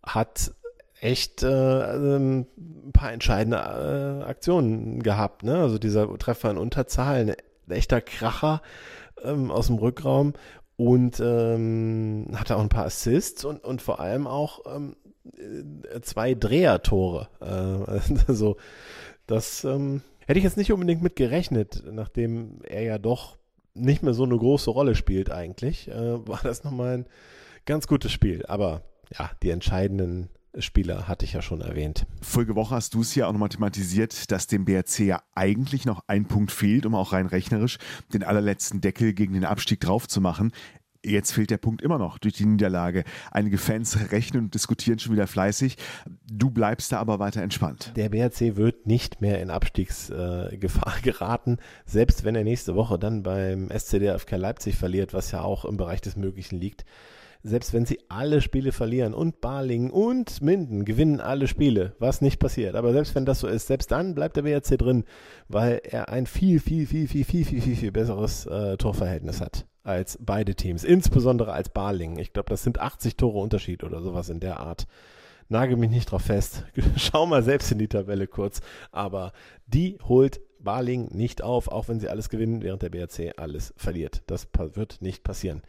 hat 0.02 0.52
echt 1.00 1.42
äh, 1.42 1.46
ähm, 1.46 2.46
ein 2.58 2.92
paar 2.92 3.12
entscheidende 3.12 3.58
äh, 3.58 4.28
Aktionen 4.28 5.02
gehabt. 5.02 5.42
Ne? 5.42 5.58
Also 5.58 5.78
dieser 5.78 6.12
Treffer 6.18 6.50
in 6.50 6.58
Unterzahl, 6.58 7.36
ein 7.66 7.70
echter 7.70 8.00
Kracher 8.00 8.62
ähm, 9.22 9.50
aus 9.50 9.68
dem 9.68 9.76
Rückraum 9.76 10.34
und 10.76 11.20
ähm, 11.20 12.28
hatte 12.34 12.56
auch 12.56 12.62
ein 12.62 12.68
paar 12.68 12.86
Assists 12.86 13.44
und, 13.44 13.64
und 13.64 13.82
vor 13.82 14.00
allem 14.00 14.26
auch 14.26 14.60
ähm, 14.74 14.96
äh, 15.04 15.07
zwei 16.02 16.34
Drehertore. 16.34 17.28
Äh, 17.40 18.14
also 18.26 18.56
das 19.26 19.64
ähm, 19.64 20.02
hätte 20.26 20.38
ich 20.38 20.44
jetzt 20.44 20.56
nicht 20.56 20.72
unbedingt 20.72 21.02
mit 21.02 21.16
gerechnet, 21.16 21.82
nachdem 21.90 22.60
er 22.64 22.82
ja 22.82 22.98
doch 22.98 23.38
nicht 23.74 24.02
mehr 24.02 24.14
so 24.14 24.24
eine 24.24 24.36
große 24.36 24.70
Rolle 24.70 24.94
spielt 24.94 25.30
eigentlich, 25.30 25.88
äh, 25.88 26.26
war 26.26 26.40
das 26.42 26.64
nochmal 26.64 26.98
ein 26.98 27.06
ganz 27.64 27.86
gutes 27.86 28.12
Spiel. 28.12 28.44
Aber 28.46 28.82
ja, 29.16 29.30
die 29.42 29.50
entscheidenden 29.50 30.30
Spieler 30.58 31.06
hatte 31.06 31.24
ich 31.24 31.34
ja 31.34 31.42
schon 31.42 31.60
erwähnt. 31.60 32.06
Folge 32.20 32.56
Woche 32.56 32.74
hast 32.74 32.94
du 32.94 33.02
es 33.02 33.14
ja 33.14 33.26
auch 33.26 33.32
nochmal 33.32 33.50
thematisiert, 33.50 34.30
dass 34.32 34.46
dem 34.46 34.64
BRC 34.64 35.00
ja 35.00 35.22
eigentlich 35.34 35.84
noch 35.84 36.02
ein 36.06 36.26
Punkt 36.26 36.50
fehlt, 36.50 36.86
um 36.86 36.94
auch 36.94 37.12
rein 37.12 37.26
rechnerisch 37.26 37.78
den 38.12 38.24
allerletzten 38.24 38.80
Deckel 38.80 39.12
gegen 39.12 39.34
den 39.34 39.44
Abstieg 39.44 39.80
drauf 39.80 40.08
zu 40.08 40.20
machen. 40.20 40.52
Jetzt 41.04 41.32
fehlt 41.32 41.50
der 41.50 41.58
Punkt 41.58 41.80
immer 41.80 41.98
noch 41.98 42.18
durch 42.18 42.34
die 42.34 42.46
Niederlage. 42.46 43.04
Einige 43.30 43.56
Fans 43.56 44.10
rechnen 44.10 44.44
und 44.44 44.54
diskutieren 44.54 44.98
schon 44.98 45.12
wieder 45.12 45.28
fleißig. 45.28 45.76
Du 46.30 46.50
bleibst 46.50 46.90
da 46.90 46.98
aber 46.98 47.20
weiter 47.20 47.40
entspannt. 47.40 47.92
Der 47.94 48.08
BRC 48.08 48.56
wird 48.56 48.86
nicht 48.86 49.20
mehr 49.20 49.40
in 49.40 49.50
Abstiegsgefahr 49.50 50.96
geraten, 51.02 51.58
selbst 51.86 52.24
wenn 52.24 52.34
er 52.34 52.42
nächste 52.42 52.74
Woche 52.74 52.98
dann 52.98 53.22
beim 53.22 53.68
SCDFK 53.70 54.36
Leipzig 54.36 54.76
verliert, 54.76 55.14
was 55.14 55.30
ja 55.30 55.42
auch 55.42 55.64
im 55.64 55.76
Bereich 55.76 56.00
des 56.00 56.16
Möglichen 56.16 56.58
liegt 56.58 56.84
selbst 57.42 57.72
wenn 57.72 57.86
sie 57.86 58.00
alle 58.08 58.40
Spiele 58.40 58.72
verlieren 58.72 59.14
und 59.14 59.40
Barlingen 59.40 59.90
und 59.90 60.42
Minden 60.42 60.84
gewinnen 60.84 61.20
alle 61.20 61.46
Spiele, 61.46 61.94
was 62.00 62.20
nicht 62.20 62.40
passiert, 62.40 62.74
aber 62.74 62.92
selbst 62.92 63.14
wenn 63.14 63.26
das 63.26 63.38
so 63.40 63.46
ist, 63.46 63.68
selbst 63.68 63.92
dann 63.92 64.14
bleibt 64.14 64.36
der 64.36 64.42
BRC 64.42 64.76
drin, 64.76 65.04
weil 65.46 65.80
er 65.84 66.08
ein 66.08 66.26
viel, 66.26 66.58
viel, 66.58 66.86
viel, 66.86 67.06
viel, 67.06 67.24
viel, 67.24 67.44
viel, 67.44 67.62
viel, 67.62 67.76
viel 67.76 67.92
besseres 67.92 68.46
äh, 68.46 68.76
Torverhältnis 68.76 69.40
hat 69.40 69.66
als 69.88 70.18
beide 70.20 70.54
Teams, 70.54 70.84
insbesondere 70.84 71.52
als 71.52 71.70
Barlingen. 71.70 72.18
Ich 72.18 72.32
glaube, 72.32 72.50
das 72.50 72.62
sind 72.62 72.78
80 72.78 73.16
Tore 73.16 73.38
Unterschied 73.38 73.82
oder 73.82 74.02
sowas 74.02 74.28
in 74.28 74.40
der 74.40 74.60
Art. 74.60 74.86
Nagel 75.48 75.76
mich 75.76 75.90
nicht 75.90 76.10
drauf 76.10 76.22
fest. 76.22 76.64
Schau 76.96 77.26
mal 77.26 77.42
selbst 77.42 77.72
in 77.72 77.78
die 77.78 77.88
Tabelle 77.88 78.26
kurz. 78.26 78.60
Aber 78.92 79.32
die 79.66 79.98
holt 80.06 80.40
Barling 80.60 81.08
nicht 81.12 81.42
auf, 81.42 81.68
auch 81.68 81.88
wenn 81.88 82.00
sie 82.00 82.08
alles 82.08 82.28
gewinnen, 82.28 82.62
während 82.62 82.82
der 82.82 82.90
BRC 82.90 83.38
alles 83.38 83.72
verliert. 83.76 84.22
Das 84.26 84.48
wird 84.74 85.00
nicht 85.00 85.24
passieren. 85.24 85.62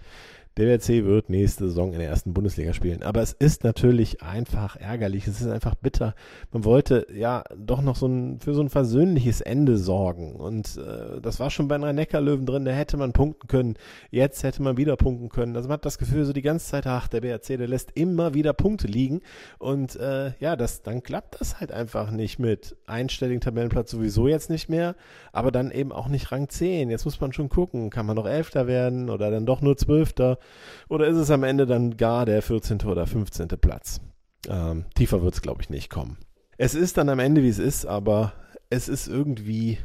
Der 0.58 0.68
WRC 0.68 1.06
wird 1.06 1.30
nächste 1.30 1.68
Saison 1.68 1.94
in 1.94 2.00
der 2.00 2.10
ersten 2.10 2.34
Bundesliga 2.34 2.74
spielen. 2.74 3.04
Aber 3.04 3.22
es 3.22 3.32
ist 3.34 3.64
natürlich 3.64 4.22
einfach 4.22 4.76
ärgerlich. 4.76 5.28
Es 5.28 5.40
ist 5.40 5.48
einfach 5.48 5.76
bitter. 5.76 6.16
Man 6.52 6.66
wollte 6.66 7.08
ja 7.14 7.44
doch 7.56 7.82
noch 7.82 7.96
so 7.96 8.08
ein, 8.08 8.40
für 8.40 8.54
so 8.54 8.62
ein 8.62 8.70
versöhnliches 8.70 9.42
Ende 9.42 9.78
sorgen. 9.78 10.36
Und 10.36 10.78
äh, 10.78 11.22
das 11.22 11.40
war 11.40 11.50
schon 11.50 11.68
bei 11.68 11.76
einer 11.76 11.94
Neckarlöwen 11.94 12.46
drin. 12.46 12.66
Da 12.66 12.72
hätte 12.72 12.98
man 12.98 13.14
punkten 13.14 13.48
können. 13.48 13.76
Jetzt 14.12 14.44
hätte 14.44 14.62
man 14.62 14.76
wieder 14.76 14.98
punkten 14.98 15.30
können. 15.30 15.56
Also 15.56 15.70
man 15.70 15.76
hat 15.76 15.86
das 15.86 15.98
Gefühl, 15.98 16.26
so 16.26 16.34
die 16.34 16.42
ganze 16.42 16.68
Zeit, 16.68 16.88
ach, 16.88 17.08
der 17.08 17.22
BRC, 17.22 17.58
der 17.58 17.68
lässt 17.68 17.92
immer 17.94 18.34
wieder 18.34 18.52
Punkte 18.54 18.88
liegen. 18.88 19.22
Und 19.60 19.96
äh, 19.96 20.34
ja, 20.40 20.56
das, 20.56 20.82
dann 20.82 21.04
klappt 21.04 21.40
das 21.40 21.60
halt 21.62 21.72
einfach 21.72 22.12
nicht 22.12 22.40
mit 22.40 22.76
einstelligen 22.86 23.40
Tabellenplatz 23.40 23.92
sowieso 23.92 24.28
jetzt 24.28 24.50
nicht 24.50 24.68
mehr. 24.68 24.96
Aber 25.32 25.52
dann 25.52 25.72
eben 25.72 25.92
auch 25.92 26.08
nicht 26.08 26.32
Rang 26.32 26.50
10. 26.50 26.90
Jetzt 26.90 27.06
muss 27.06 27.22
man 27.22 27.34
schon 27.34 27.50
gucken, 27.50 27.90
kann 27.92 28.06
man 28.06 28.16
noch 28.16 28.28
Elfter 28.28 28.68
werden 28.68 29.10
oder 29.10 29.32
dann 29.32 29.46
doch 29.46 29.62
nur 29.62 29.78
Zwölfter. 29.78 30.39
Oder 30.88 31.08
ist 31.08 31.18
es 31.18 31.32
am 31.32 31.44
Ende 31.44 31.66
dann 31.66 31.98
gar 31.98 32.26
der 32.26 32.42
14. 32.42 32.82
oder 32.82 33.08
15. 33.08 33.48
Platz? 33.60 34.02
Ähm, 34.48 34.86
tiefer 34.96 35.22
wird 35.22 35.34
es, 35.34 35.42
glaube 35.42 35.62
ich, 35.62 35.70
nicht 35.70 35.90
kommen. 35.90 36.18
Es 36.58 36.76
ist 36.76 36.98
dann 36.98 37.10
am 37.10 37.20
Ende, 37.20 37.44
wie 37.44 37.50
es 37.50 37.60
ist, 37.60 37.86
aber 37.86 38.34
es 38.70 38.88
ist 38.88 39.08
irgendwie 39.08 39.78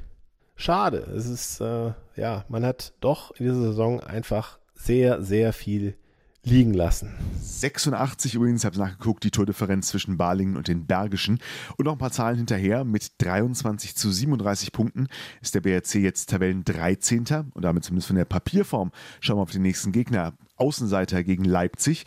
schade. 0.57 0.99
Es 1.17 1.27
ist, 1.27 1.61
äh, 1.61 1.93
ja, 2.17 2.45
man 2.49 2.65
hat 2.65 2.95
doch 3.01 3.31
in 3.33 3.47
dieser 3.47 3.61
Saison 3.61 4.01
einfach 4.01 4.59
sehr, 4.75 5.23
sehr 5.23 5.53
viel 5.53 5.97
liegen 6.45 6.75
lassen. 6.75 7.15
86 7.41 8.35
übrigens, 8.35 8.65
habe 8.65 8.79
nachgeguckt, 8.79 9.25
die 9.25 9.31
Tordifferenz 9.31 9.89
zwischen 9.89 10.17
Balingen 10.17 10.57
und 10.57 10.69
den 10.69 10.87
Bergischen. 10.87 11.41
Und 11.77 11.87
noch 11.87 11.93
ein 11.93 11.99
paar 11.99 12.13
Zahlen 12.13 12.37
hinterher. 12.37 12.85
Mit 12.85 13.13
23 13.19 13.97
zu 13.97 14.11
37 14.11 14.73
Punkten 14.73 15.09
ist 15.41 15.55
der 15.55 15.63
BRC 15.63 15.95
jetzt 15.97 16.31
Tabellen 16.31 16.65
13. 16.65 17.51
und 17.55 17.63
damit 17.63 17.85
zumindest 17.85 18.09
von 18.09 18.17
der 18.17 18.27
Papierform. 18.27 18.93
Schauen 19.21 19.39
wir 19.39 19.43
auf 19.43 19.51
den 19.51 19.63
nächsten 19.63 19.93
Gegner. 19.93 20.35
Außenseiter 20.57 21.25
gegen 21.25 21.45
Leipzig. 21.45 22.05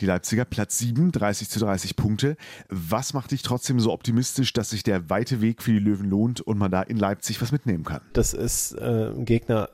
Die 0.00 0.06
Leipziger 0.06 0.44
Platz 0.44 0.78
7, 0.78 1.12
30 1.12 1.48
zu 1.48 1.60
30 1.60 1.94
Punkte. 1.94 2.36
Was 2.68 3.14
macht 3.14 3.30
dich 3.30 3.42
trotzdem 3.42 3.78
so 3.78 3.92
optimistisch, 3.92 4.52
dass 4.52 4.70
sich 4.70 4.82
der 4.82 5.08
weite 5.08 5.40
Weg 5.40 5.62
für 5.62 5.72
die 5.72 5.78
Löwen 5.78 6.10
lohnt 6.10 6.40
und 6.40 6.58
man 6.58 6.70
da 6.70 6.82
in 6.82 6.96
Leipzig 6.96 7.40
was 7.40 7.52
mitnehmen 7.52 7.84
kann? 7.84 8.00
Das 8.12 8.34
ist 8.34 8.72
äh, 8.72 9.10
ein 9.10 9.24
Gegner, 9.24 9.70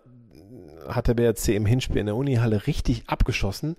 hat 0.87 1.09
der 1.09 1.15
BRC 1.15 1.49
im 1.49 1.65
Hinspiel 1.65 1.99
in 1.99 2.07
der 2.07 2.17
Unihalle 2.17 2.67
richtig 2.67 3.05
abgeschossen. 3.07 3.77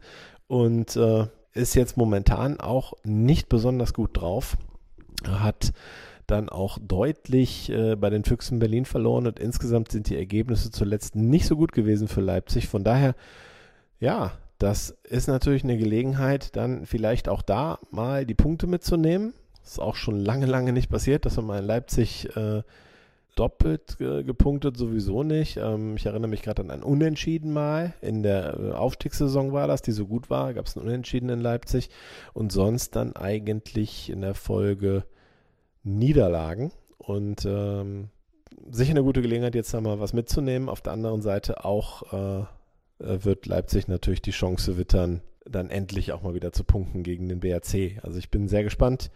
Und 0.47 0.95
äh, 0.95 1.27
ist 1.53 1.75
jetzt 1.75 1.97
momentan 1.97 2.59
auch 2.59 2.93
nicht 3.03 3.49
besonders 3.49 3.93
gut 3.93 4.17
drauf. 4.17 4.57
Hat 5.25 5.73
dann 6.27 6.49
auch 6.49 6.77
deutlich 6.81 7.69
äh, 7.69 7.95
bei 7.95 8.09
den 8.09 8.23
Füchsen 8.23 8.59
Berlin 8.59 8.85
verloren 8.85 9.27
und 9.27 9.39
insgesamt 9.39 9.91
sind 9.91 10.09
die 10.09 10.15
Ergebnisse 10.15 10.71
zuletzt 10.71 11.15
nicht 11.15 11.45
so 11.45 11.57
gut 11.57 11.73
gewesen 11.73 12.07
für 12.07 12.21
Leipzig. 12.21 12.67
Von 12.67 12.83
daher, 12.83 13.15
ja, 14.01 14.31
das 14.57 14.97
ist 15.03 15.27
natürlich 15.27 15.63
eine 15.63 15.77
Gelegenheit, 15.77 16.55
dann 16.55 16.85
vielleicht 16.85 17.29
auch 17.29 17.41
da 17.41 17.79
mal 17.91 18.25
die 18.25 18.33
Punkte 18.33 18.67
mitzunehmen. 18.67 19.33
Ist 19.63 19.79
auch 19.79 19.95
schon 19.95 20.19
lange, 20.19 20.47
lange 20.47 20.73
nicht 20.73 20.89
passiert, 20.89 21.25
dass 21.25 21.37
man 21.37 21.45
mal 21.45 21.59
in 21.59 21.65
Leipzig 21.65 22.35
äh, 22.35 22.63
doppelt 23.35 24.01
äh, 24.01 24.23
gepunktet, 24.23 24.75
sowieso 24.75 25.21
nicht. 25.21 25.57
Ähm, 25.57 25.95
ich 25.95 26.07
erinnere 26.07 26.29
mich 26.29 26.41
gerade 26.41 26.63
an 26.63 26.71
ein 26.71 26.83
Unentschieden 26.83 27.53
mal. 27.53 27.93
In 28.01 28.23
der 28.23 28.59
äh, 28.59 28.71
Aufstiegssaison 28.71 29.53
war 29.53 29.67
das, 29.67 29.83
die 29.83 29.91
so 29.91 30.07
gut 30.07 30.31
war. 30.31 30.53
Gab 30.55 30.65
es 30.65 30.75
ein 30.75 30.81
Unentschieden 30.81 31.29
in 31.29 31.39
Leipzig. 31.39 31.91
Und 32.33 32.51
sonst 32.51 32.95
dann 32.95 33.15
eigentlich 33.15 34.09
in 34.09 34.21
der 34.21 34.33
Folge 34.33 35.05
Niederlagen. 35.83 36.71
Und 36.97 37.45
ähm, 37.45 38.09
sicher 38.71 38.91
eine 38.91 39.03
gute 39.03 39.21
Gelegenheit, 39.21 39.53
jetzt 39.53 39.73
da 39.75 39.81
mal 39.81 39.99
was 39.99 40.13
mitzunehmen. 40.13 40.69
Auf 40.69 40.81
der 40.81 40.93
anderen 40.93 41.21
Seite 41.21 41.63
auch 41.65 42.41
äh 42.41 42.45
wird 43.03 43.45
Leipzig 43.45 43.87
natürlich 43.87 44.21
die 44.21 44.31
Chance 44.31 44.77
wittern, 44.77 45.21
dann 45.45 45.69
endlich 45.69 46.11
auch 46.11 46.21
mal 46.21 46.33
wieder 46.33 46.53
zu 46.53 46.63
punkten 46.63 47.03
gegen 47.03 47.29
den 47.29 47.39
BRC. 47.39 47.99
Also 48.03 48.19
ich 48.19 48.29
bin 48.29 48.47
sehr 48.47 48.63
gespannt. 48.63 49.11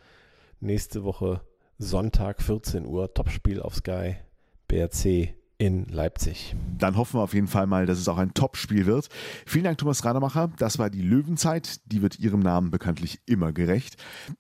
Nächste 0.60 1.04
Woche 1.04 1.42
Sonntag 1.78 2.42
14 2.42 2.86
Uhr, 2.86 3.14
Topspiel 3.14 3.62
auf 3.62 3.76
Sky, 3.76 4.16
BRC 4.68 5.34
in 5.58 5.86
Leipzig. 5.88 6.56
Dann 6.78 6.98
hoffen 6.98 7.20
wir 7.20 7.24
auf 7.24 7.34
jeden 7.34 7.48
Fall 7.48 7.68
mal, 7.68 7.86
dass 7.86 7.98
es 7.98 8.08
auch 8.08 8.18
ein 8.18 8.34
Topspiel 8.34 8.86
wird. 8.86 9.08
Vielen 9.46 9.64
Dank, 9.64 9.78
Thomas 9.78 10.04
Rademacher. 10.04 10.50
Das 10.58 10.80
war 10.80 10.90
die 10.90 11.02
Löwenzeit. 11.02 11.80
Die 11.92 12.02
wird 12.02 12.20
Ihrem 12.20 12.42
Namen 12.42 12.72
bekanntlich 12.72 13.20
immer 13.26 13.54
gerecht. 13.54 13.96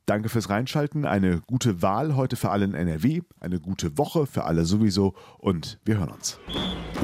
Danke 0.05 0.29
fürs 0.29 0.49
Reinschalten. 0.49 1.05
Eine 1.05 1.41
gute 1.47 1.81
Wahl 1.81 2.15
heute 2.15 2.35
für 2.35 2.49
alle 2.49 2.65
in 2.65 2.73
NRW. 2.73 3.21
Eine 3.39 3.59
gute 3.59 3.97
Woche 3.97 4.25
für 4.25 4.43
alle 4.43 4.65
sowieso. 4.65 5.15
Und 5.37 5.79
wir 5.85 5.97
hören 5.97 6.09
uns. 6.09 6.39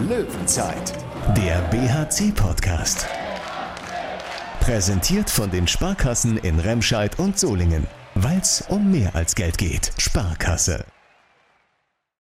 Löwenzeit, 0.10 0.93
der 1.38 1.62
BHC-Podcast. 1.69 3.08
Präsentiert 4.60 5.30
von 5.30 5.50
den 5.50 5.67
Sparkassen 5.67 6.38
in 6.38 6.60
Remscheid 6.60 7.17
und 7.17 7.39
Solingen. 7.39 7.88
Weil 8.15 8.39
es 8.39 8.62
um 8.67 8.91
mehr 8.91 9.15
als 9.15 9.36
Geld 9.36 9.58
geht. 9.58 9.91
Sparkasse. 9.97 10.86